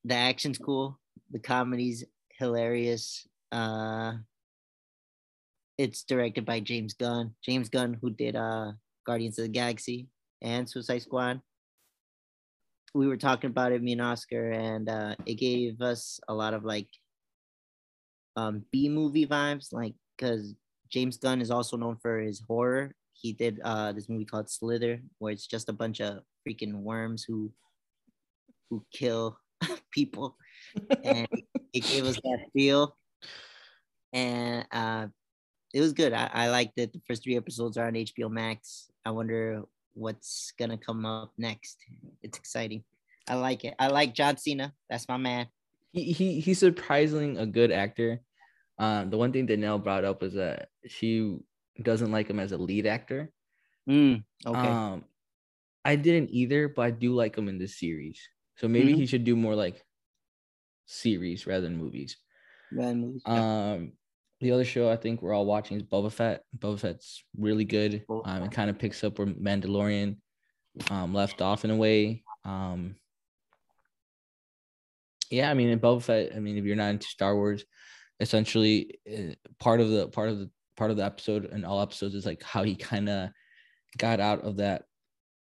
[0.03, 0.99] the action's cool.
[1.31, 2.03] The comedy's
[2.39, 3.27] hilarious.
[3.51, 4.13] Uh,
[5.77, 7.33] it's directed by James Gunn.
[7.43, 8.73] James Gunn, who did uh,
[9.05, 10.07] Guardians of the Galaxy
[10.41, 11.41] and Suicide Squad.
[12.93, 16.53] We were talking about it, me and Oscar, and uh, it gave us a lot
[16.53, 16.87] of like
[18.35, 20.53] um, B movie vibes, like because
[20.91, 22.93] James Gunn is also known for his horror.
[23.13, 27.23] He did uh, this movie called Slither, where it's just a bunch of freaking worms
[27.23, 27.51] who
[28.69, 29.39] who kill
[29.91, 30.37] people,
[31.03, 31.27] and
[31.73, 32.95] it gave us that feel.
[34.13, 35.07] And uh,
[35.73, 36.13] it was good.
[36.13, 36.93] I, I liked it.
[36.93, 38.91] The first three episodes are on HBO Max.
[39.05, 39.63] I wonder
[39.93, 41.79] what's gonna come up next.
[42.21, 42.83] It's exciting.
[43.27, 43.73] I like it.
[43.79, 44.73] I like John Cena.
[44.89, 45.47] That's my man.
[45.91, 48.21] He, he he's surprisingly a good actor.
[48.79, 51.37] Um, the one thing Danielle brought up was that she
[51.81, 53.31] doesn't like him as a lead actor.
[53.89, 54.67] Mm, okay.
[54.67, 55.05] Um,
[55.85, 58.19] I didn't either, but I do like him in this series.
[58.55, 58.97] So maybe Mhm.
[58.97, 59.85] he should do more like
[60.85, 62.17] series rather than movies.
[62.71, 63.73] Man, movies, yeah.
[63.73, 63.93] Um,
[64.43, 66.43] the other show I think we're all watching is Boba Fett.
[66.57, 68.03] Boba Fett's really good.
[68.25, 70.17] Um, it kind of picks up where Mandalorian
[70.91, 72.23] um left off in a way.
[72.45, 72.95] Um,
[75.29, 76.35] yeah, I mean, in Boba Fett.
[76.35, 77.65] I mean, if you're not into Star Wars,
[78.19, 82.15] essentially uh, part of the part of the part of the episode and all episodes
[82.15, 83.29] is like how he kind of
[83.97, 84.83] got out of that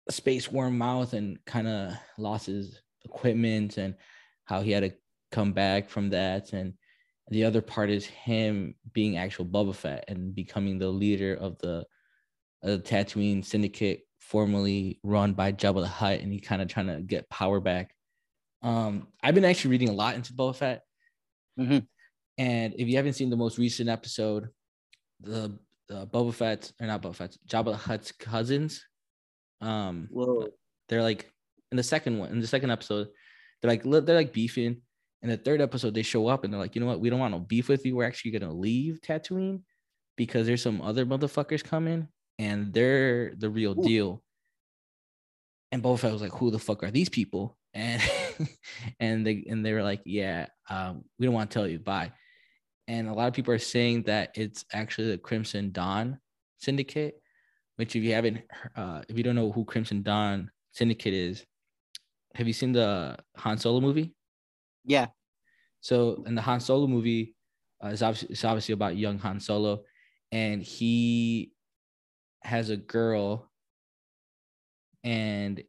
[0.09, 3.95] space worm mouth and kind of lost his equipment and
[4.45, 4.91] how he had to
[5.31, 6.73] come back from that and
[7.31, 11.85] the other part is him being actual Boba Fett and becoming the leader of the,
[12.61, 17.01] the Tatooine syndicate formerly run by Jabba the Hutt and he kind of trying to
[17.01, 17.95] get power back
[18.61, 20.83] um I've been actually reading a lot into Boba Fett
[21.59, 21.87] Mhm.
[22.37, 24.49] and if you haven't seen the most recent episode
[25.21, 25.57] the
[25.87, 28.85] the Boba Fett or not Boba Fett Jabba the Hutt's cousins
[29.61, 30.49] um Whoa.
[30.87, 31.31] they're like
[31.71, 33.07] in the second one in the second episode
[33.61, 34.81] they're like they're like beefing
[35.21, 36.99] in the third episode they show up and they're like you know what?
[36.99, 37.95] We don't want no beef with you.
[37.95, 39.61] We're actually gonna leave Tatooine
[40.17, 42.07] because there's some other motherfuckers coming
[42.39, 43.83] and they're the real Ooh.
[43.83, 44.23] deal.
[45.71, 47.57] And Boba Fett was like who the fuck are these people?
[47.73, 48.01] And
[48.99, 51.79] and they and they were like yeah um we don't want to tell you.
[51.79, 52.11] Bye.
[52.87, 56.19] And a lot of people are saying that it's actually the Crimson Dawn
[56.57, 57.21] syndicate
[57.77, 58.41] which if you haven't
[58.75, 61.45] uh if you don't know who Crimson Dawn syndicate is
[62.35, 64.13] have you seen the Han Solo movie
[64.85, 65.07] Yeah.
[65.79, 67.35] so in the Han Solo movie
[67.83, 69.83] uh, it's, obviously, it's obviously about young Han Solo
[70.31, 71.51] and he
[72.43, 73.49] has a girl
[75.03, 75.63] and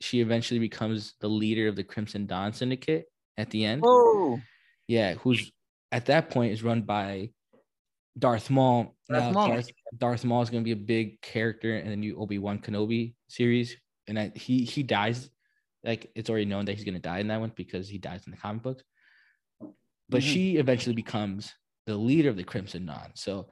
[0.00, 3.06] she eventually becomes the leader of the Crimson Dawn syndicate
[3.36, 4.40] at the end Oh,
[4.86, 5.50] yeah, who's
[5.92, 7.30] at that point is run by
[8.18, 8.94] Darth Maul.
[9.08, 9.48] Darth now, Maul.
[9.48, 12.58] Darth, Darth Maul is going to be a big character in the new Obi Wan
[12.58, 15.30] Kenobi series, and I, he he dies.
[15.84, 18.22] Like it's already known that he's going to die in that one because he dies
[18.26, 18.82] in the comic books.
[20.08, 20.32] But Mhm.
[20.32, 21.52] she eventually becomes
[21.86, 23.10] the leader of the Crimson Dawn.
[23.14, 23.48] So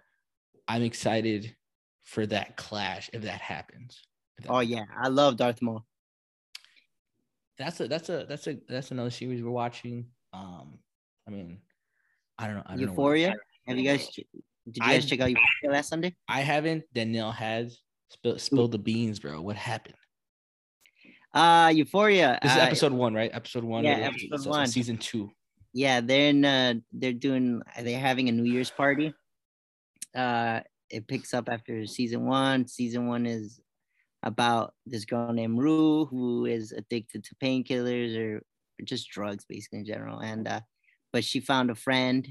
[0.66, 1.54] I'm excited
[2.02, 4.02] for that clash if that happens.
[4.38, 5.84] If that Oh yeah, I love Darth Maul.
[7.58, 10.06] that's a that's a that's a that's another series we're watching.
[10.32, 10.78] Um,
[11.28, 11.60] I mean,
[12.38, 12.62] I don't know.
[12.66, 12.90] I don't know.
[12.90, 13.34] Euphoria.
[13.66, 14.08] Have you guys?
[14.08, 14.26] Did
[14.66, 16.16] you guys I- check out Euphoria last Sunday?
[16.28, 16.84] I haven't.
[16.92, 17.78] Danielle has.
[18.10, 19.40] spilled spill the beans, bro.
[19.40, 19.94] What happened?
[21.34, 22.38] Uh Euphoria.
[22.42, 23.30] This is uh, episode one, right?
[23.32, 23.84] Episode one.
[23.84, 24.66] yeah, episode so- so one.
[24.66, 25.30] season two.
[25.74, 29.08] yeah they're in uh they're doing they're having a new year's party
[30.14, 30.60] uh
[30.90, 33.58] it picks up after season one season one is
[34.22, 38.42] about this girl named rue who is addicted to painkillers or
[38.84, 40.60] just drugs basically in general and uh
[41.10, 42.28] but she found a friend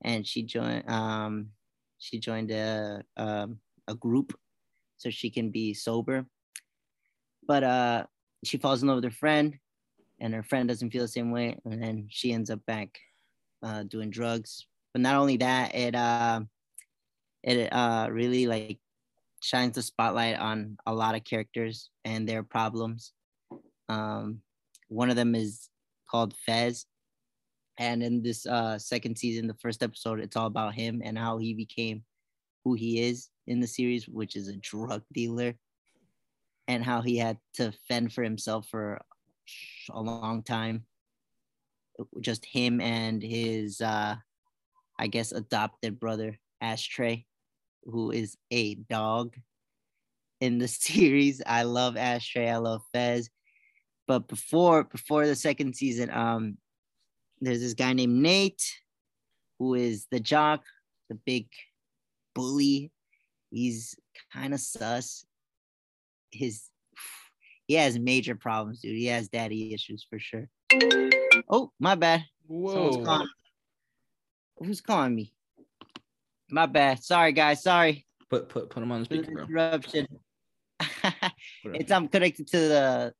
[0.00, 1.50] and she joined um
[1.98, 4.32] she joined a um a group
[4.96, 6.24] so she can be sober
[7.46, 8.06] but uh
[8.44, 9.58] she falls in love with her friend
[10.20, 12.98] and her friend doesn't feel the same way and then she ends up back
[13.62, 14.66] uh, doing drugs.
[14.92, 16.40] But not only that it uh,
[17.42, 18.78] it uh, really like
[19.42, 23.12] shines the spotlight on a lot of characters and their problems.
[23.88, 24.40] Um,
[24.88, 25.68] one of them is
[26.10, 26.86] called fez.
[27.78, 31.38] And in this uh, second season the first episode it's all about him and how
[31.38, 32.04] he became
[32.64, 35.54] who he is in the series which is a drug dealer
[36.70, 39.00] and how he had to fend for himself for
[39.90, 40.84] a long time.
[42.20, 44.14] Just him and his, uh,
[44.96, 47.26] I guess, adopted brother, Ashtray,
[47.84, 49.34] who is a dog.
[50.40, 51.42] in the series.
[51.44, 52.48] I love Ashtray.
[52.48, 53.28] I love Fez.
[54.06, 56.56] But before before the second season, um,
[57.40, 58.64] there's this guy named Nate,
[59.58, 60.62] who is the jock,
[61.08, 61.48] the big
[62.34, 62.92] bully.
[63.50, 63.96] He's
[64.32, 65.26] kind of sus.
[66.30, 66.70] His
[67.70, 68.96] he has major problems, dude.
[68.96, 70.48] He has daddy issues for sure.
[71.48, 72.24] Oh, my bad.
[72.48, 73.04] Whoa.
[73.04, 73.28] calling.
[74.58, 75.32] Who's calling me?
[76.50, 77.04] My bad.
[77.04, 77.62] Sorry, guys.
[77.62, 78.06] Sorry.
[78.28, 79.44] Put put put him on the speaker, bro.
[79.44, 80.06] Interruption.
[81.64, 83.14] It's I'm connected to the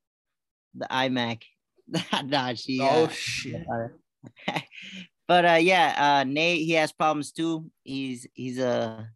[0.74, 1.42] the iMac.
[2.24, 2.80] nah, she.
[2.80, 3.64] oh uh, shit.
[5.28, 7.70] but uh yeah, uh Nate he has problems too.
[7.84, 9.08] He's he's a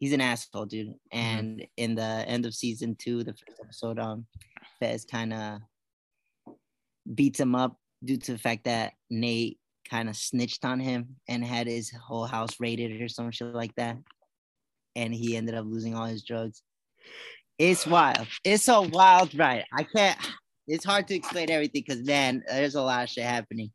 [0.00, 0.94] he's an asshole, dude.
[1.12, 4.26] And in the end of season two, the first episode, um
[4.80, 5.60] Fez kind of
[7.14, 11.44] beats him up due to the fact that Nate kind of snitched on him and
[11.44, 13.98] had his whole house raided or some shit like that.
[14.96, 16.62] And he ended up losing all his drugs.
[17.58, 18.26] It's wild.
[18.42, 19.64] It's a wild ride.
[19.72, 20.18] I can't.
[20.66, 23.70] It's hard to explain everything because man, there's a lot of shit happening.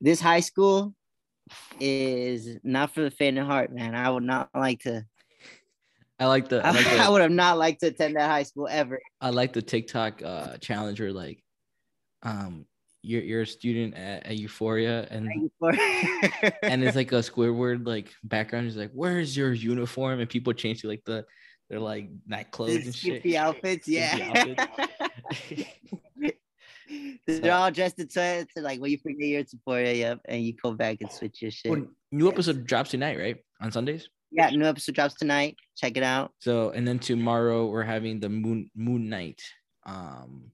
[0.00, 0.94] This high school
[1.78, 3.94] is not for the faint of heart, man.
[3.94, 5.04] I would not like to.
[6.18, 8.68] I like the I like I would have not liked to attend that high school
[8.70, 9.00] ever.
[9.20, 11.42] I like the TikTok uh challenger, like
[12.22, 12.66] um
[13.02, 15.50] you're you're a student at, at Euphoria and
[16.62, 20.82] and it's like a Squidward like background is like where's your uniform and people change
[20.82, 21.24] to like the
[21.70, 23.36] they're like night clothes and shit.
[23.36, 24.56] outfits, yeah.
[27.26, 30.54] They're all dressed in sweats, and like when you forget your Sephora, yep, and you
[30.54, 31.70] go back and switch your shit.
[31.70, 33.36] Well, new episode drops tonight, right?
[33.60, 34.08] On Sundays.
[34.30, 35.56] Yeah, new episode drops tonight.
[35.76, 36.32] Check it out.
[36.38, 39.42] So and then tomorrow we're having the Moon Moon Knight
[39.86, 40.50] um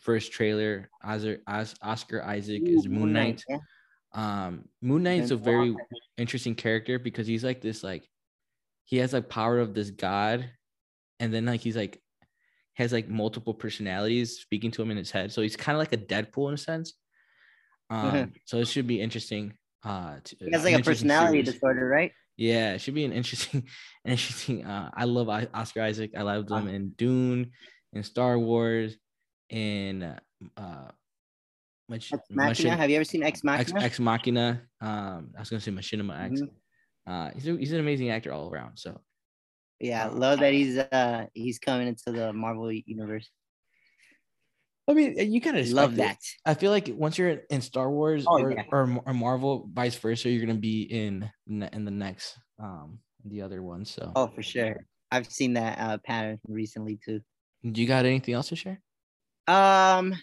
[0.00, 0.90] first trailer.
[1.04, 3.44] Oscar, Oscar Isaac is Ooh, Moon Knight.
[3.48, 3.58] yeah.
[4.12, 5.74] Um Moon Knight's a very
[6.18, 8.08] interesting character because he's like this like
[8.84, 10.50] he has like power of this god
[11.20, 12.01] and then like he's like
[12.74, 15.92] has like multiple personalities speaking to him in his head so he's kind of like
[15.92, 16.94] a deadpool in a sense
[17.90, 18.32] um Mhm.
[18.46, 19.52] so it should be interesting
[19.84, 21.52] uh to, He has like a personality series.
[21.54, 22.12] disorder, right?
[22.36, 23.68] yeah it should be an interesting
[24.06, 27.50] interesting uh i love oscar isaac i loved him in dune
[27.92, 28.96] in star wars
[29.50, 30.02] in
[30.56, 30.88] uh
[31.88, 32.46] Mach- Ex Machina.
[32.48, 33.80] Machin- Have you ever seen Ex Ex, Machina?
[33.84, 34.62] Ex Machina.
[34.80, 36.40] Um, I was gonna say Machinima X.
[36.40, 36.48] Mhm.
[37.06, 38.78] Uh, he's a, he's an amazing actor all around.
[38.78, 38.98] So
[39.82, 43.28] Yeah, love that he's uh he's coming into the Marvel universe.
[44.88, 46.18] I mean, you kind of Love that.
[46.46, 48.62] I feel like once you're in Star Wars Oh, or, yeah.
[48.70, 53.60] or or Marvel, vice versa, you're gonna be in in the next um the other
[53.60, 53.84] one.
[53.84, 54.86] So, Oh, for sure.
[55.10, 57.20] I've seen that uh pattern recently too.
[57.68, 58.80] do you got anything else to share?
[59.48, 60.14] Um,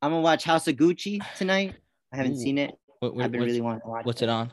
[0.00, 1.74] I'm gonna watch House of Gucci tonight.
[2.12, 2.40] I haven't Ooh.
[2.40, 2.74] seen it.
[3.00, 4.06] What, what- I've been really wanting to watch.
[4.06, 4.50] what's it on?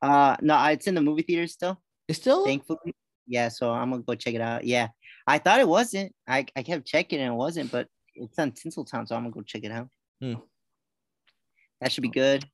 [0.00, 1.80] Uh, no, it's in the movie theater still.
[2.06, 2.94] It's still Thankfully,
[3.26, 3.48] yeah.
[3.48, 4.64] So I'm gonna go check it out.
[4.64, 4.88] Yeah,
[5.26, 6.14] I thought it wasn't.
[6.26, 9.42] I I kept checking and it wasn't, but it's on Tinseltown, so I'm gonna go
[9.42, 9.88] check it out.
[10.20, 10.34] Hmm.
[11.80, 12.44] That should be good.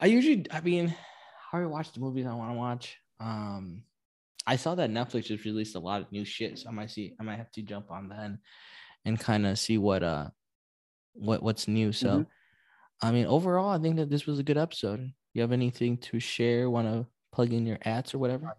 [0.00, 0.94] I usually, I mean,
[1.50, 2.96] how I watch the movies I want to watch?
[3.20, 3.84] Um,
[4.46, 7.14] I saw that Netflix just released a lot of new shit, so I might see,
[7.20, 8.38] I might have to jump on that and,
[9.04, 10.30] and kind of see what uh,
[11.12, 11.92] what what's new.
[11.92, 12.26] So, Mhm.
[13.02, 15.12] I mean, overall, I think that this was a good episode.
[15.34, 16.70] You have anything to share?
[16.70, 18.54] Want to plug in your ads or whatever?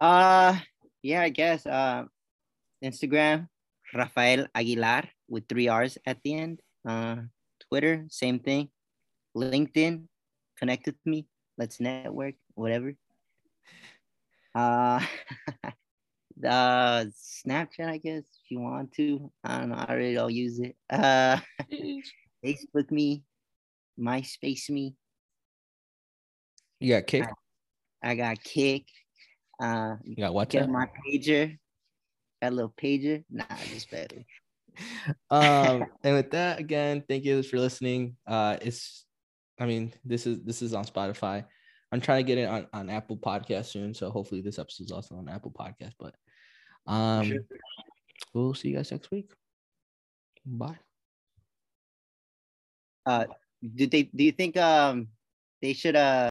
[0.00, 0.56] Uh,
[1.02, 1.66] yeah, I guess.
[1.66, 2.04] Uh,
[2.84, 3.48] Instagram,
[3.92, 6.60] Rafael Aguilar with three R's at the end.
[6.86, 7.26] Uh,
[7.68, 8.68] Twitter, same thing.
[9.36, 10.06] LinkedIn,
[10.56, 11.26] connect with me.
[11.58, 12.94] Let's network, whatever.
[14.54, 15.00] Uh,
[16.38, 17.12] the
[17.46, 19.30] Snapchat, I guess, if you want to.
[19.44, 19.84] I don't know.
[19.88, 20.76] I really don't use it.
[20.90, 21.38] Uh,
[22.44, 23.24] Facebook me,
[23.98, 24.94] MySpace me.
[26.80, 27.24] You got kick.
[28.02, 28.84] I got Kick.
[29.60, 30.48] Uh, You got what?
[30.48, 30.70] get WhatsApp.
[30.70, 31.58] my pager.
[32.40, 33.24] Got a little pager.
[33.30, 34.26] Nah, just barely.
[35.32, 39.06] um and with that again thank you for listening uh it's
[39.58, 41.44] i mean this is this is on spotify
[41.90, 44.92] i'm trying to get it on, on apple podcast soon so hopefully this episode is
[44.92, 46.14] also on apple podcast but
[46.88, 47.44] um Sure.
[48.34, 49.30] we'll see you guys next week
[50.44, 50.78] bye
[53.08, 53.24] Uh,
[53.64, 54.02] do they?
[54.12, 55.08] Do you think um
[55.64, 56.26] they should uh